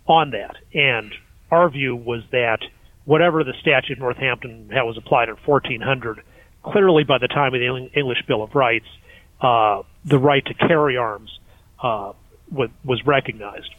[0.07, 0.57] on that.
[0.73, 1.13] And
[1.51, 2.59] our view was that
[3.05, 6.21] whatever the statute of Northampton how was applied in 1400,
[6.63, 8.87] clearly by the time of the English Bill of Rights,
[9.41, 11.39] uh, the right to carry arms
[11.81, 12.13] uh,
[12.51, 13.73] was, was recognized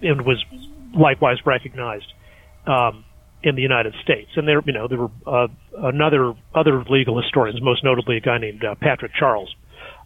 [0.00, 0.44] and was
[0.94, 2.12] likewise recognized
[2.66, 3.04] um,
[3.42, 4.30] in the United States.
[4.36, 8.38] And there, you know, there were uh, another other legal historians, most notably a guy
[8.38, 9.54] named uh, Patrick Charles,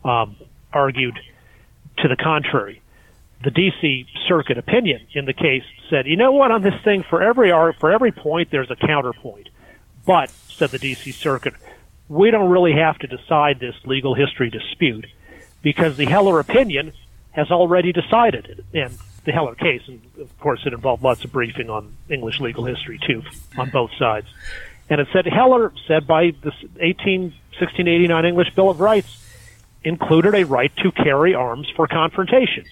[0.04, 0.36] um,
[0.72, 1.18] argued
[1.98, 2.82] to the contrary.
[3.42, 4.06] The D.C.
[4.26, 6.50] Circuit opinion in the case said, "You know what?
[6.50, 9.50] On this thing, for every for every point, there's a counterpoint."
[10.06, 11.12] But said the D.C.
[11.12, 11.54] Circuit,
[12.08, 15.06] we don't really have to decide this legal history dispute
[15.62, 16.92] because the Heller opinion
[17.32, 18.64] has already decided it.
[18.72, 22.64] And the Heller case, and of course, it involved lots of briefing on English legal
[22.64, 23.22] history too,
[23.58, 24.28] on both sides.
[24.88, 27.22] And it said Heller, said by the 18,
[27.58, 29.22] 1689 English Bill of Rights,
[29.84, 32.64] included a right to carry arms for confrontation.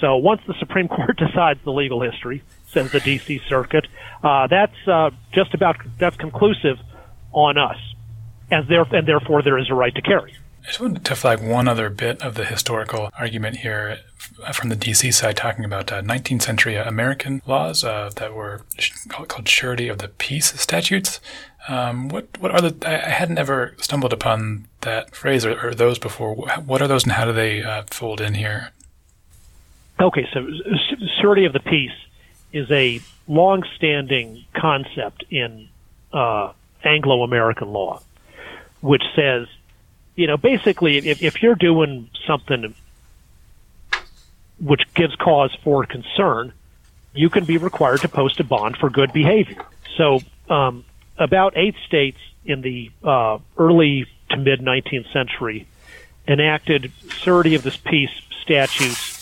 [0.00, 3.40] So once the Supreme Court decides the legal history, says the D.C.
[3.48, 3.86] Circuit,
[4.22, 6.78] uh, that's uh, just about that's conclusive
[7.32, 7.78] on us,
[8.50, 10.34] as there and therefore there is a right to carry.
[10.62, 13.98] I just wanted to flag one other bit of the historical argument here
[14.52, 18.62] from the DC side, talking about uh, 19th century American laws uh, that were
[19.08, 21.20] called surety of the peace statutes.
[21.68, 22.88] Um, what what are the?
[22.88, 26.34] I hadn't ever stumbled upon that phrase or, or those before.
[26.34, 28.72] What are those, and how do they uh, fold in here?
[29.98, 30.46] Okay, so
[31.20, 31.96] surety of the peace
[32.52, 35.68] is a long-standing concept in
[36.12, 36.52] uh,
[36.84, 38.02] Anglo-American law,
[38.80, 39.48] which says
[40.16, 42.74] you know, basically, if, if you're doing something
[44.58, 46.52] which gives cause for concern,
[47.14, 49.62] you can be required to post a bond for good behavior.
[49.96, 50.84] So, um,
[51.18, 55.66] about eight states in the uh, early to mid 19th century
[56.26, 58.10] enacted surety of this peace
[58.42, 59.15] statutes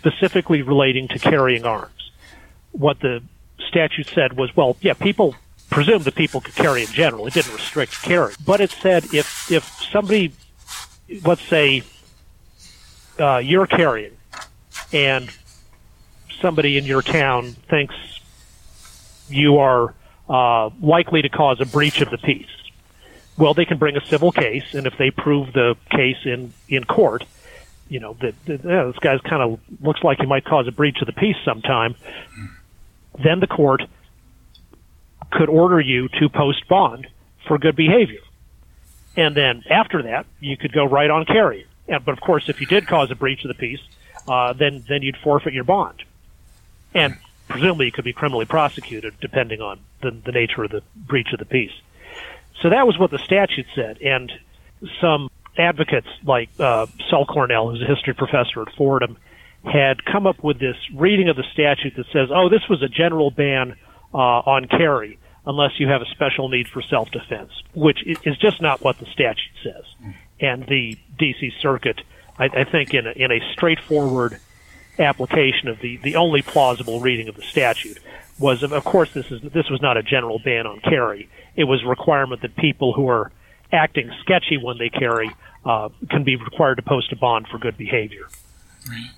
[0.00, 2.10] specifically relating to carrying arms.
[2.72, 3.22] What the
[3.68, 5.34] statute said was, well, yeah, people
[5.68, 7.26] presumed that people could carry in general.
[7.26, 10.32] It didn't restrict carry, but it said if if somebody
[11.24, 11.82] let's say
[13.18, 14.16] uh, you're carrying,
[14.92, 15.28] and
[16.40, 17.94] somebody in your town thinks
[19.28, 19.94] you are
[20.28, 22.46] uh, likely to cause a breach of the peace.
[23.36, 26.84] Well, they can bring a civil case, and if they prove the case in in
[26.84, 27.24] court,
[27.90, 30.98] you know that, that this guy's kind of looks like he might cause a breach
[31.00, 31.94] of the peace sometime.
[33.22, 33.82] Then the court
[35.30, 37.06] could order you to post bond
[37.46, 38.20] for good behavior.
[39.16, 41.66] And then after that, you could go right on carry.
[41.88, 43.80] And, but of course, if you did cause a breach of the peace,
[44.28, 46.04] uh, then then you'd forfeit your bond,
[46.94, 47.16] and
[47.48, 51.38] presumably you could be criminally prosecuted depending on the, the nature of the breach of
[51.38, 51.72] the peace.
[52.60, 54.30] So that was what the statute said, and
[55.00, 59.16] some advocates like uh, Saul Cornell, who's a history professor at Fordham,
[59.64, 62.88] had come up with this reading of the statute that says, "Oh, this was a
[62.88, 63.76] general ban
[64.14, 68.82] uh, on carry." unless you have a special need for self-defense, which is just not
[68.82, 69.84] what the statute says.
[70.38, 71.52] And the D.C.
[71.60, 72.00] Circuit,
[72.38, 74.38] I, I think, in a, in a straightforward
[74.98, 77.98] application of the, the only plausible reading of the statute
[78.38, 81.28] was, of course, this is this was not a general ban on carry.
[81.56, 83.30] It was a requirement that people who are
[83.72, 85.30] acting sketchy when they carry
[85.64, 88.28] uh, can be required to post a bond for good behavior.
[88.88, 89.10] Right.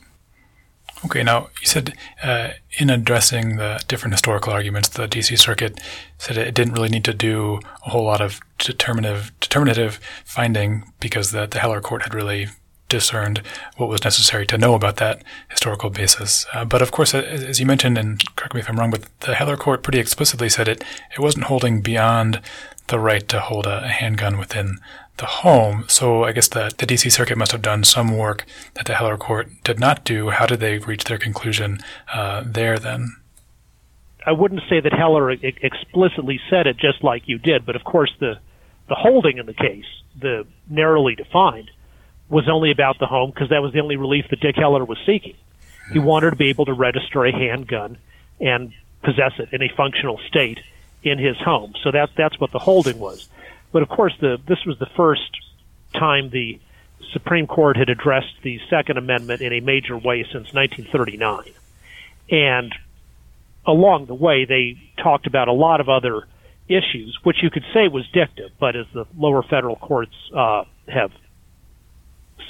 [1.05, 5.81] Okay, now you said uh, in addressing the different historical arguments, the DC Circuit
[6.19, 11.33] said it didn't really need to do a whole lot of determinative determinative finding because
[11.33, 12.49] the, the Heller Court had really
[12.89, 13.43] discerned
[13.79, 16.47] what was necessary to know about that historical basis.
[16.53, 19.35] Uh, but of course, as you mentioned, and correct me if I'm wrong, but the
[19.35, 22.41] Heller Court pretty explicitly said it it wasn't holding beyond
[22.89, 24.79] the right to hold a, handgun within
[25.19, 25.85] the home.
[25.89, 29.17] So I guess the, the DC Circuit must have done some work that the Heller
[29.17, 30.31] Court did not do.
[30.31, 31.79] How did they reach their conclusion
[32.13, 33.17] uh, there then?
[34.25, 38.13] I wouldn't say that Heller explicitly said it just like you did, but of course
[38.21, 38.39] the
[38.89, 39.87] the holding in the case,
[40.21, 41.71] the narrowly defined,
[42.29, 44.99] was only about the home because that was the only relief that Dick Heller was
[45.07, 45.37] seeking.
[45.93, 47.99] He wanted to be able to register a handgun
[48.41, 48.73] and
[49.03, 50.59] possess it in a functional state
[51.03, 51.75] in his home.
[51.83, 53.29] So that that's what the holding was.
[53.73, 55.31] But of course, the this was the first
[55.95, 56.61] time the
[57.13, 61.53] Supreme Court had addressed the Second Amendment in a major way since 1939,
[62.31, 62.75] and
[63.67, 66.27] along the way they talked about a lot of other
[66.69, 71.13] issues, which you could say was dicta, but as the lower federal courts uh, have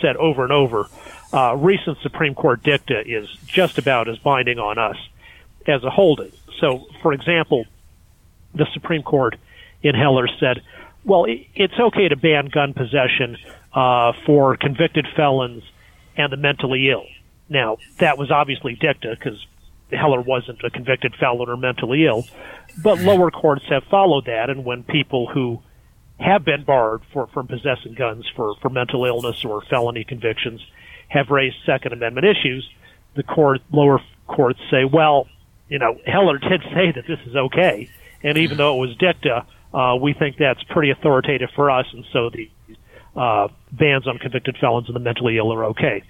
[0.00, 0.86] said over and over,
[1.32, 4.96] uh, recent Supreme Court dicta is just about as binding on us
[5.66, 6.32] as a holding.
[6.58, 7.64] So, for example,
[8.54, 9.36] the Supreme Court
[9.82, 10.62] in Heller said,
[11.04, 13.36] well, it's okay to ban gun possession
[13.72, 15.64] uh, for convicted felons
[16.16, 17.06] and the mentally ill.
[17.48, 19.44] Now, that was obviously dicta because
[19.90, 22.24] Heller wasn't a convicted felon or mentally ill,
[22.82, 25.60] but lower courts have followed that, and when people who
[26.18, 30.64] have been barred for, from possessing guns for, for mental illness or felony convictions
[31.08, 32.68] have raised Second Amendment issues,
[33.14, 35.26] the court, lower courts say, well,
[35.68, 37.90] you know, Heller did say that this is okay,
[38.22, 42.04] and even though it was dicta, Uh, we think that's pretty authoritative for us, and
[42.12, 42.50] so the
[43.16, 46.02] uh, bans on convicted felons and the mentally ill are okay.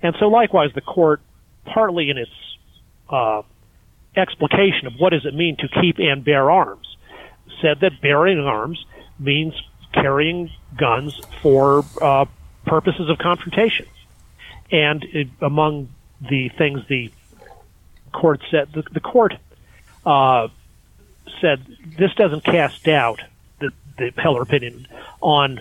[0.00, 1.20] And so, likewise, the court,
[1.64, 2.30] partly in its
[3.08, 3.42] uh,
[4.14, 6.96] explication of what does it mean to keep and bear arms,
[7.60, 8.78] said that bearing arms
[9.18, 9.54] means
[9.92, 12.26] carrying guns for uh,
[12.64, 13.86] purposes of confrontation.
[14.70, 15.88] And it, among
[16.20, 17.10] the things the
[18.12, 19.34] court said, the, the court
[20.06, 20.46] uh,
[21.40, 21.64] said
[21.98, 23.20] this doesn't cast doubt,
[23.60, 24.86] the, the Heller opinion,
[25.20, 25.60] on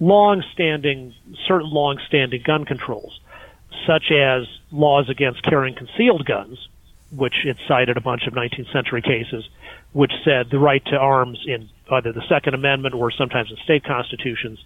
[0.00, 1.14] long-standing,
[1.46, 3.20] certain long-standing gun controls,
[3.86, 6.68] such as laws against carrying concealed guns,
[7.14, 9.48] which it cited a bunch of 19th century cases,
[9.92, 13.84] which said the right to arms in either the Second Amendment or sometimes in state
[13.84, 14.58] constitutions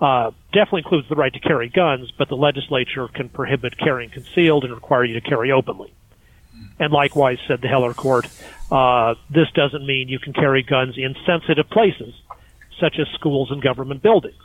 [0.00, 4.64] uh, definitely includes the right to carry guns, but the legislature can prohibit carrying concealed
[4.64, 5.92] and require you to carry openly.
[6.78, 8.26] And likewise, said the Heller Court,
[8.70, 12.14] uh, this doesn't mean you can carry guns in sensitive places,
[12.78, 14.42] such as schools and government buildings.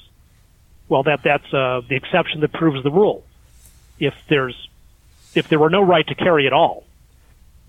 [0.87, 3.23] Well, that that's uh, the exception that proves the rule.
[3.99, 4.55] If there's
[5.35, 6.83] if there were no right to carry at all,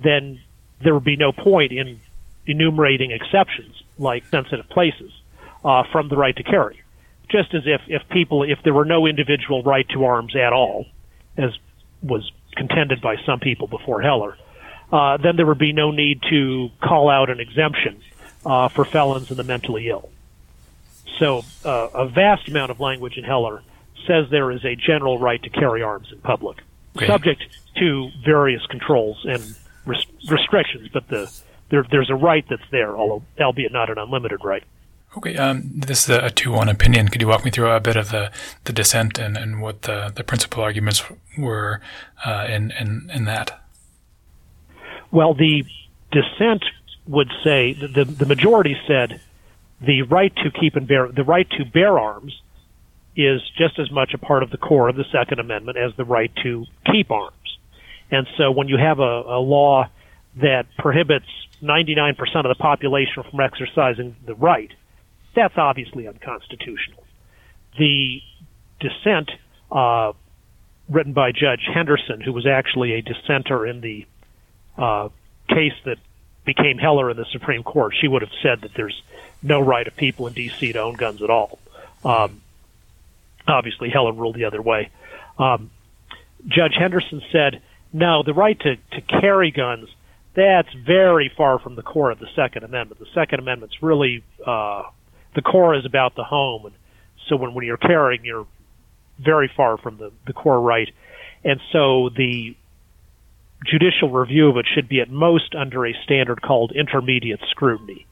[0.03, 0.41] then
[0.83, 2.01] there would be no point in
[2.47, 5.13] enumerating exceptions like sensitive places
[5.65, 6.83] uh, from the right to carry.
[7.31, 10.87] Just as if, if people, if there were no individual right to arms at all,
[11.37, 11.57] as
[12.03, 14.37] was contended by some people before Heller,
[14.93, 18.01] uh, then there would be no need to call out an exemption
[18.45, 20.11] uh, for felons and the mentally ill.
[21.19, 23.63] So uh, a vast amount of language in Heller
[24.07, 26.59] says there is a general right to carry arms in public,
[26.97, 27.07] okay.
[27.07, 27.45] subject
[27.77, 29.43] to various controls and
[29.87, 31.33] res- restrictions, but the
[31.71, 34.63] there, there's a right that's there, although albeit not an unlimited right.
[35.17, 37.09] Okay, um, this is a two-one opinion.
[37.09, 38.31] Could you walk me through a bit of the,
[38.65, 41.03] the dissent and, and what the, the principal arguments
[41.39, 41.81] were
[42.25, 43.62] uh, in, in in that?
[45.13, 45.65] Well, the
[46.11, 46.65] dissent
[47.07, 49.21] would say the the majority said
[49.81, 52.41] the right to keep and bear the right to bear arms
[53.15, 56.05] is just as much a part of the core of the Second Amendment as the
[56.05, 57.59] right to keep arms.
[58.11, 59.89] And so when you have a, a law
[60.37, 61.27] that prohibits
[61.63, 64.73] 99% of the population from exercising the right,
[65.35, 67.05] that's obviously unconstitutional.
[67.79, 68.23] The
[68.81, 69.31] dissent,
[69.71, 70.13] uh,
[70.89, 74.07] written by Judge Henderson, who was actually a dissenter in the
[74.77, 75.09] uh,
[75.49, 75.99] case that
[76.45, 79.01] became Heller in the Supreme Court, she would have said that there's
[79.43, 80.73] no right of people in D.C.
[80.73, 81.59] to own guns at all.
[82.05, 82.41] Um,
[83.47, 84.91] obviously, Heller ruled the other way.
[85.39, 85.71] Um,
[86.49, 87.63] Judge Henderson said
[87.93, 89.89] no, the right to, to carry guns,
[90.35, 93.01] that's very far from the core of the Second Amendment.
[93.01, 94.85] The Second Amendment's really, uh,
[95.35, 96.67] the core is about the home.
[96.67, 96.75] And
[97.29, 98.47] so when, when you're carrying, you're
[99.19, 100.91] very far from the, the core right.
[101.45, 102.57] And so the
[103.65, 108.07] judicial review of it should be at most under a standard called intermediate scrutiny,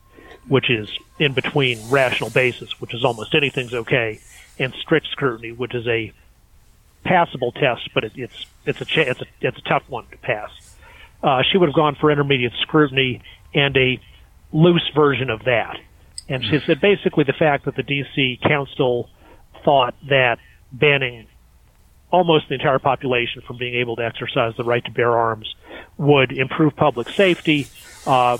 [0.48, 4.20] which is in between rational basis, which is almost anything's okay,
[4.58, 6.12] and strict scrutiny, which is a
[7.04, 10.16] passable test, but it, it's it's a cha- it's a it's a tough one to
[10.18, 10.50] pass.
[11.22, 13.20] Uh, she would have gone for intermediate scrutiny
[13.54, 14.00] and a
[14.52, 15.78] loose version of that.
[16.28, 19.10] And she said basically the fact that the DC Council
[19.64, 20.38] thought that
[20.72, 21.26] banning
[22.10, 25.54] almost the entire population from being able to exercise the right to bear arms
[25.98, 27.66] would improve public safety.
[28.06, 28.38] Uh,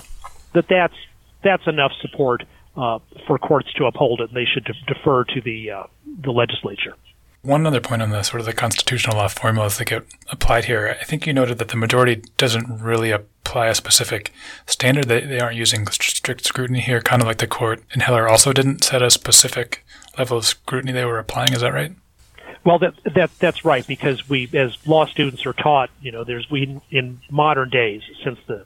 [0.53, 0.95] that that's
[1.43, 2.43] that's enough support
[2.75, 5.83] uh, for courts to uphold it, and they should de- defer to the uh,
[6.23, 6.95] the legislature.
[7.43, 10.95] One other point on the sort of the constitutional law formulas that get applied here,
[11.01, 14.31] I think you noted that the majority doesn't really apply a specific
[14.67, 15.05] standard.
[15.05, 18.53] They, they aren't using strict scrutiny here, kind of like the court in Heller also
[18.53, 19.83] didn't set a specific
[20.19, 21.53] level of scrutiny they were applying.
[21.53, 21.93] Is that right?
[22.63, 25.89] Well, that, that that's right because we, as law students, are taught.
[26.01, 28.65] You know, there's we in modern days since the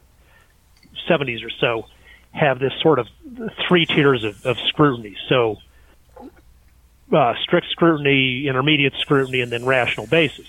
[1.09, 1.85] 70s or so
[2.31, 3.07] have this sort of
[3.67, 5.15] three tiers of, of scrutiny.
[5.29, 5.59] So
[7.13, 10.47] uh, strict scrutiny, intermediate scrutiny, and then rational basis.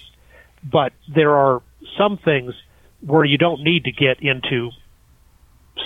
[0.64, 1.62] But there are
[1.96, 2.54] some things
[3.00, 4.70] where you don't need to get into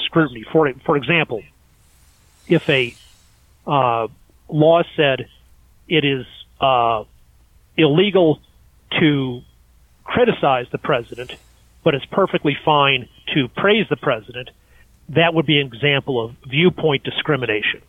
[0.07, 0.45] scrutiny.
[0.51, 1.43] For for example,
[2.49, 2.95] if a
[3.67, 4.09] uh,
[4.49, 5.29] law said
[5.89, 6.25] it is
[6.61, 7.05] uh,
[7.81, 8.41] illegal
[8.99, 9.43] to
[10.05, 11.35] criticize the president,
[11.85, 14.51] but it's perfectly fine to praise the president,
[15.11, 17.83] that would be an example of viewpoint discrimination.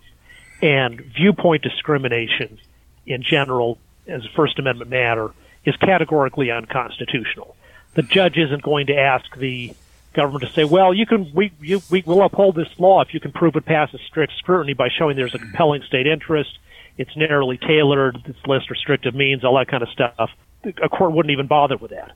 [0.61, 2.59] And viewpoint discrimination
[3.05, 3.77] in general
[4.07, 5.31] as a First Amendment matter
[5.65, 7.55] is categorically unconstitutional.
[7.93, 9.73] The judge isn't going to ask the
[10.13, 13.19] government to say, "Well, you can we you, we will uphold this law if you
[13.19, 16.57] can prove it passes strict scrutiny by showing there's a compelling state interest,
[16.97, 20.29] it's narrowly tailored, it's less restrictive means, all that kind of stuff."
[20.63, 22.11] A court wouldn't even bother with that.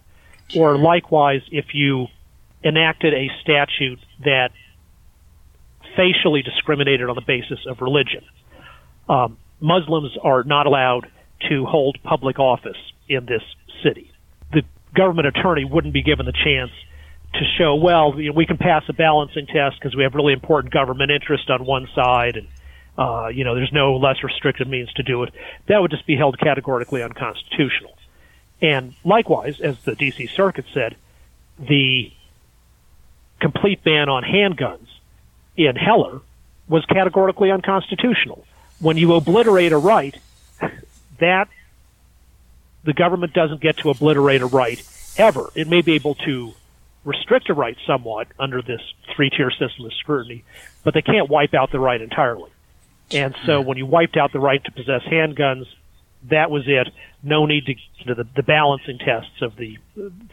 [0.56, 2.08] Or likewise, if you
[2.64, 4.50] enacted a statute that
[5.96, 8.24] facially discriminated on the basis of religion.
[9.08, 11.08] Um, Muslims are not allowed
[11.50, 13.44] to hold public office in this
[13.84, 14.12] city.
[14.52, 14.64] The
[14.96, 16.72] government attorney wouldn't be given the chance
[17.34, 20.34] to show, well, you know, we can pass a balancing test because we have really
[20.34, 22.48] important government interest on one side, and
[22.98, 25.34] uh, you know, there's no less restrictive means to do it.
[25.68, 27.98] That would just be held categorically unconstitutional.
[28.62, 30.28] And likewise, as the D.C.
[30.28, 30.96] Circuit said,
[31.60, 32.12] the
[33.40, 34.88] complete ban on handguns
[35.58, 36.22] in Heller
[36.68, 38.46] was categorically unconstitutional.
[38.80, 40.18] When you obliterate a right,
[41.20, 41.50] that
[42.84, 44.82] the government doesn't get to obliterate a right
[45.18, 45.50] ever.
[45.56, 46.54] It may be able to
[47.04, 48.82] restrict a right somewhat under this
[49.16, 50.44] three tier system of scrutiny,
[50.84, 52.50] but they can't wipe out the right entirely.
[53.12, 55.66] And so when you wiped out the right to possess handguns,
[56.30, 56.90] that was it.
[57.24, 57.76] No need to,
[58.06, 59.78] to the, the balancing tests of the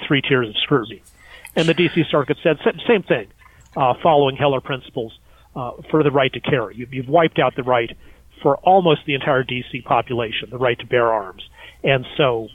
[0.07, 1.03] three tiers of scrutiny.
[1.55, 2.05] And the D.C.
[2.11, 3.29] Circuit said same thing,
[3.77, 5.19] uh, following Heller principles
[5.55, 6.77] uh, for the right to carry.
[6.77, 7.97] You've, you've wiped out the right
[8.41, 9.83] for almost the entire D.C.
[9.83, 11.47] population, the right to bear arms.
[11.85, 12.49] And so,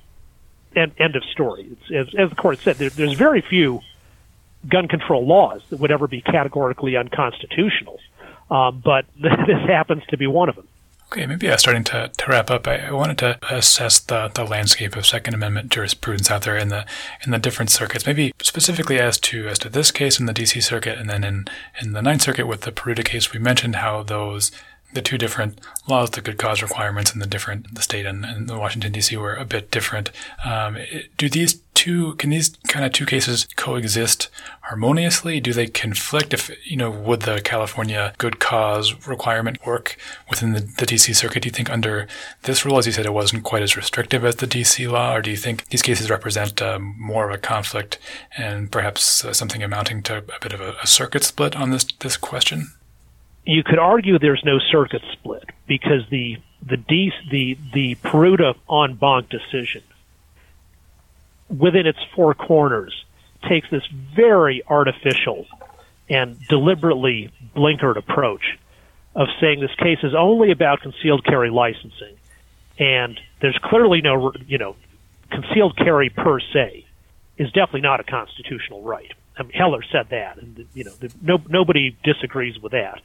[0.76, 1.78] end, end of story.
[1.94, 3.82] As, as, the court said, there, there's very few
[4.68, 8.00] gun control laws that would ever be categorically unconstitutional.
[8.50, 9.34] Um, but this
[9.68, 10.68] happens to be one of them.
[11.10, 14.44] Okay, maybe uh, starting to, to wrap up, I, I, wanted to assess the, the
[14.44, 16.86] landscape of Second Amendment jurisprudence out there in the
[17.24, 18.06] in the different circuits.
[18.06, 20.60] Maybe specifically as to as to this case in the D.C.
[20.60, 21.48] Circuit, and then in
[21.82, 24.52] in the Ninth Circuit with the Peruta case, we mentioned how those
[24.94, 28.48] the two different laws, the good cause requirements in the different, the state and, and
[28.48, 29.16] the Washington D.C.
[29.18, 30.12] were a bit different.
[30.46, 30.78] Um,
[31.18, 34.30] do these two, can these kind of two cases coexist
[34.62, 35.40] harmoniously?
[35.40, 36.34] Do they conflict?
[36.34, 39.98] If you know, would the California good cause requirement work
[40.30, 41.14] within the, the D.C.
[41.14, 41.44] circuit?
[41.44, 42.08] Do you think under
[42.44, 44.88] this rule, as you said, it wasn't quite as restrictive as the D.C.
[44.88, 48.00] law, or do you think these cases represent um, more of a conflict
[48.38, 51.84] and perhaps uh, something amounting to a bit of a, a circuit split on this
[52.00, 52.72] this question?
[53.48, 56.78] You could argue there's no circuit split because the the
[57.32, 59.84] the the Peruta en banc decision
[61.50, 63.06] within its four corners
[63.48, 65.46] takes this very artificial
[66.10, 68.58] and deliberately blinkered approach
[69.16, 72.18] of saying this case is only about concealed carry licensing
[72.78, 74.76] and there's clearly no you know
[75.32, 76.86] concealed carry per se
[77.38, 79.12] is definitely not a constitutional right.
[79.38, 83.02] I mean, Heller said that, and you know, the, no, nobody disagrees with that.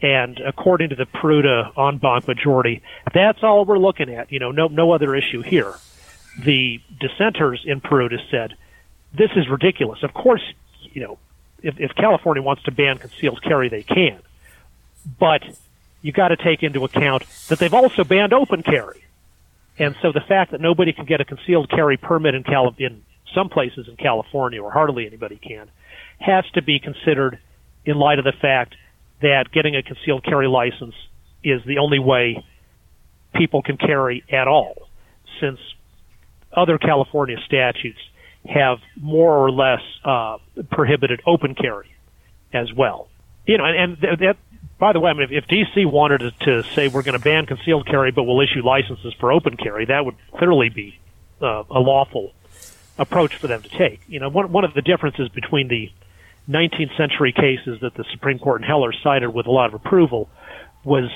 [0.00, 2.82] And according to the Peruta en banc majority,
[3.12, 4.30] that's all we're looking at.
[4.30, 5.74] You know, no, no other issue here.
[6.38, 8.54] The dissenters in Peruta said,
[9.12, 10.02] this is ridiculous.
[10.02, 10.42] Of course,
[10.82, 11.18] you know,
[11.62, 14.20] if, if California wants to ban concealed carry, they can.
[15.18, 15.42] But
[16.02, 19.04] you got to take into account that they've also banned open carry.
[19.78, 23.02] And so the fact that nobody can get a concealed carry permit in, Cali- in
[23.34, 25.70] some places in California, or hardly anybody can,
[26.20, 27.38] has to be considered
[27.84, 28.76] in light of the fact
[29.20, 30.94] that getting a concealed carry license
[31.42, 32.44] is the only way
[33.34, 34.88] people can carry at all,
[35.40, 35.58] since
[36.52, 37.98] other California statutes
[38.46, 40.38] have more or less uh,
[40.70, 41.94] prohibited open carry
[42.52, 43.08] as well.
[43.46, 44.36] You know, and, and that,
[44.78, 47.24] by the way, I mean, if, if DC wanted to, to say we're going to
[47.24, 50.98] ban concealed carry, but we'll issue licenses for open carry, that would clearly be
[51.42, 52.32] uh, a lawful
[52.98, 54.00] approach for them to take.
[54.08, 55.90] You know, one one of the differences between the
[56.48, 60.28] 19th century cases that the Supreme Court in Heller cited with a lot of approval
[60.84, 61.10] was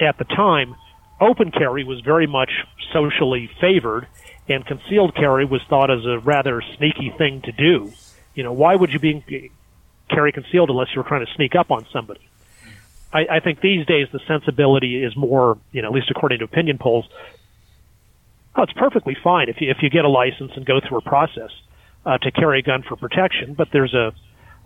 [0.00, 0.74] at the time
[1.20, 2.50] open carry was very much
[2.92, 4.08] socially favored
[4.48, 7.92] and concealed carry was thought as a rather sneaky thing to do.
[8.34, 9.50] You know, why would you be
[10.10, 12.28] carry concealed unless you were trying to sneak up on somebody?
[13.12, 16.44] I, I think these days the sensibility is more, you know, at least according to
[16.44, 17.06] opinion polls.
[18.56, 21.02] Oh, it's perfectly fine if you if you get a license and go through a
[21.02, 21.50] process
[22.04, 24.12] uh, to carry a gun for protection, but there's a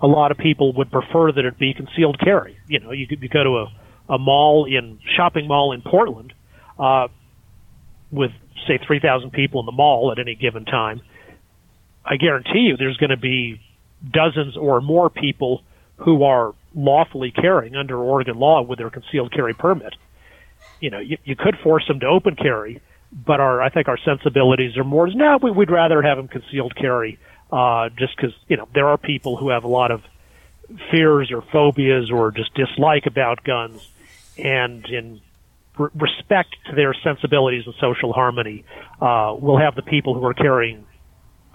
[0.01, 2.59] a lot of people would prefer that it be concealed carry.
[2.69, 6.33] You know, you, you go to a, a mall in shopping mall in Portland
[6.79, 7.09] uh,
[8.11, 8.31] with
[8.67, 11.01] say 3,000 people in the mall at any given time.
[12.05, 13.61] I guarantee you, there's going to be
[14.09, 15.63] dozens or more people
[15.97, 19.95] who are lawfully carrying under Oregon law with their concealed carry permit.
[20.81, 22.81] You know, you, you could force them to open carry,
[23.13, 25.09] but our I think our sensibilities are more.
[25.09, 27.19] No, we, we'd rather have them concealed carry
[27.51, 30.03] uh, just because you know there are people who have a lot of
[30.91, 33.89] fears or phobias or just dislike about guns,
[34.37, 35.21] and in
[35.79, 38.65] re- respect to their sensibilities and social harmony,
[39.01, 40.85] uh, we'll have the people who are carrying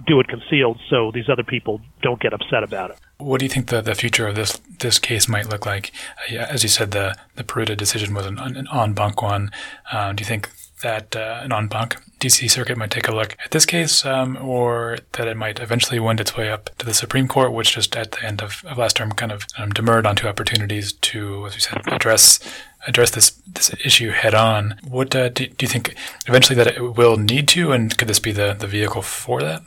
[0.07, 2.97] do it concealed so these other people don't get upset about it.
[3.17, 5.91] What do you think the, the future of this this case might look like?
[6.31, 9.51] Uh, as you said, the the Peruta decision was an, an en banc one.
[9.91, 10.49] Uh, do you think
[10.81, 14.37] that uh, an en banc DC Circuit might take a look at this case, um,
[14.37, 17.95] or that it might eventually wend its way up to the Supreme Court, which just
[17.95, 21.55] at the end of, of last term kind of um, demurred onto opportunities to, as
[21.55, 22.39] we said, address
[22.87, 24.75] address this this issue head on.
[24.87, 25.95] What uh, do, do you think
[26.27, 29.61] eventually that it will need to, and could this be the, the vehicle for that?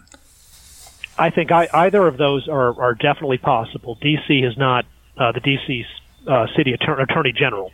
[1.17, 3.97] I think I, either of those are, are definitely possible.
[3.97, 4.85] DC has not,
[5.17, 5.85] uh, the DC
[6.27, 7.71] uh, City Attorney, Attorney General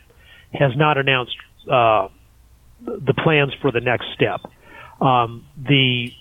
[0.53, 1.36] has not announced
[1.70, 2.09] uh,
[2.82, 4.40] the plans for the next step.
[5.00, 6.12] Um, the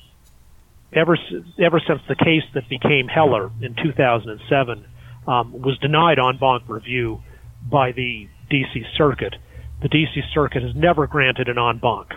[0.93, 1.17] ever
[1.59, 4.85] ever since the case that became Heller in 2007
[5.27, 7.21] um, was denied en banc review
[7.69, 8.83] by the D.C.
[8.95, 9.35] Circuit,
[9.81, 10.21] the D.C.
[10.33, 12.13] Circuit has never granted an en banc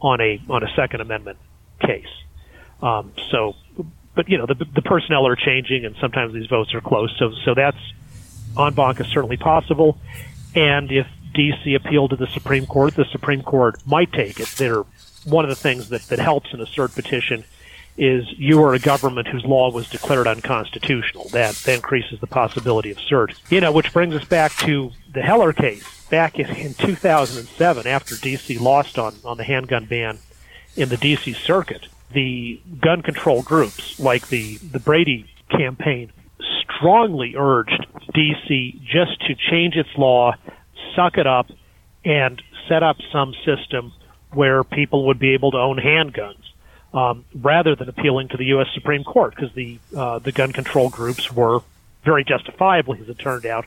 [0.00, 1.38] on a on a Second Amendment
[1.80, 2.06] case.
[2.82, 3.54] Um, so,
[4.14, 7.14] but you know the the personnel are changing, and sometimes these votes are close.
[7.18, 7.78] So so that's
[8.58, 9.98] en banc is certainly possible,
[10.54, 11.74] and if D.C.
[11.74, 14.48] appealed to the Supreme Court, the Supreme Court might take it.
[14.56, 14.84] There,
[15.24, 17.44] one of the things that, that helps in a cert petition
[17.96, 21.28] is you are a government whose law was declared unconstitutional.
[21.28, 23.34] That, that increases the possibility of cert.
[23.50, 25.84] You know, which brings us back to the Heller case.
[26.10, 28.58] Back in, in 2007, after D.C.
[28.58, 30.18] lost on, on the handgun ban
[30.76, 31.32] in the D.C.
[31.32, 36.12] Circuit, the gun control groups, like the, the Brady campaign,
[36.62, 38.80] strongly urged D.C.
[38.84, 40.34] just to change its law
[40.94, 41.46] suck it up
[42.04, 43.92] and set up some system
[44.32, 46.42] where people would be able to own handguns
[46.92, 48.68] um, rather than appealing to the U.S.
[48.74, 51.60] Supreme Court because the uh, the gun control groups were
[52.04, 53.64] very justifiably, as it turned out,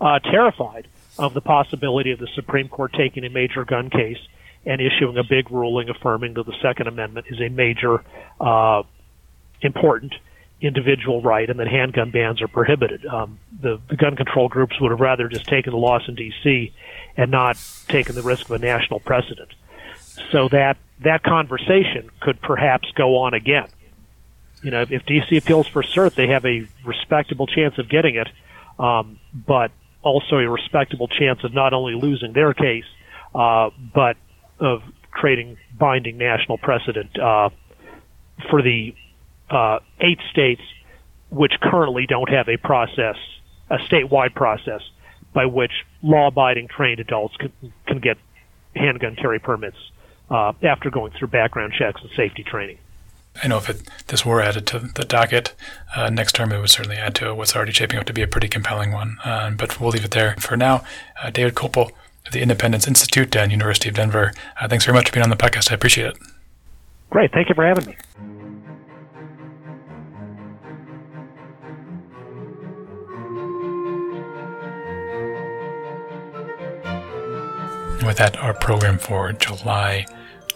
[0.00, 0.86] uh, terrified
[1.18, 4.18] of the possibility of the Supreme Court taking a major gun case
[4.64, 8.02] and issuing a big ruling affirming that the Second Amendment is a major,
[8.40, 8.82] uh,
[9.60, 10.14] important
[10.62, 13.04] individual right and that handgun bans are prohibited.
[13.04, 16.72] Um, the, the gun control groups would have rather just taken the loss in D.C.
[17.16, 17.58] and not
[17.88, 19.50] taken the risk of a national precedent.
[20.30, 23.68] So that that conversation could perhaps go on again.
[24.62, 25.36] You know, if D.C.
[25.36, 28.28] appeals for cert, they have a respectable chance of getting it,
[28.78, 32.84] um, but also a respectable chance of not only losing their case,
[33.34, 34.16] uh, but
[34.60, 37.50] of creating binding national precedent uh,
[38.48, 38.94] for the
[39.50, 40.62] uh, eight states
[41.30, 43.16] which currently don't have a process,
[43.70, 44.82] a statewide process,
[45.32, 45.72] by which
[46.02, 47.52] law-abiding trained adults can,
[47.86, 48.18] can get
[48.76, 49.76] handgun carry permits
[50.30, 52.78] uh, after going through background checks and safety training.
[53.42, 55.54] I know if it, this were added to the docket
[55.96, 58.26] uh, next term, it would certainly add to what's already shaping up to be a
[58.26, 59.16] pretty compelling one.
[59.24, 60.84] Uh, but we'll leave it there for now.
[61.22, 61.92] Uh, David Kopel
[62.26, 65.30] of the Independence Institute and University of Denver, uh, thanks very much for being on
[65.30, 65.70] the podcast.
[65.70, 66.18] I appreciate it.
[67.08, 67.32] Great.
[67.32, 67.96] Thank you for having me.
[78.02, 80.06] And with that, our program for July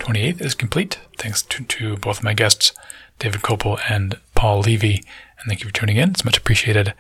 [0.01, 0.99] 28th is complete.
[1.17, 2.73] Thanks to, to both my guests,
[3.21, 5.05] David Kopel and Paul Levy.
[5.39, 6.11] And thank you for tuning in.
[6.11, 6.93] It's much appreciated.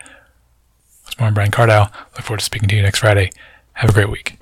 [1.05, 1.91] It's more, I'm Brian Cardile.
[2.15, 3.33] Look forward to speaking to you next Friday.
[3.73, 4.39] Have a great week.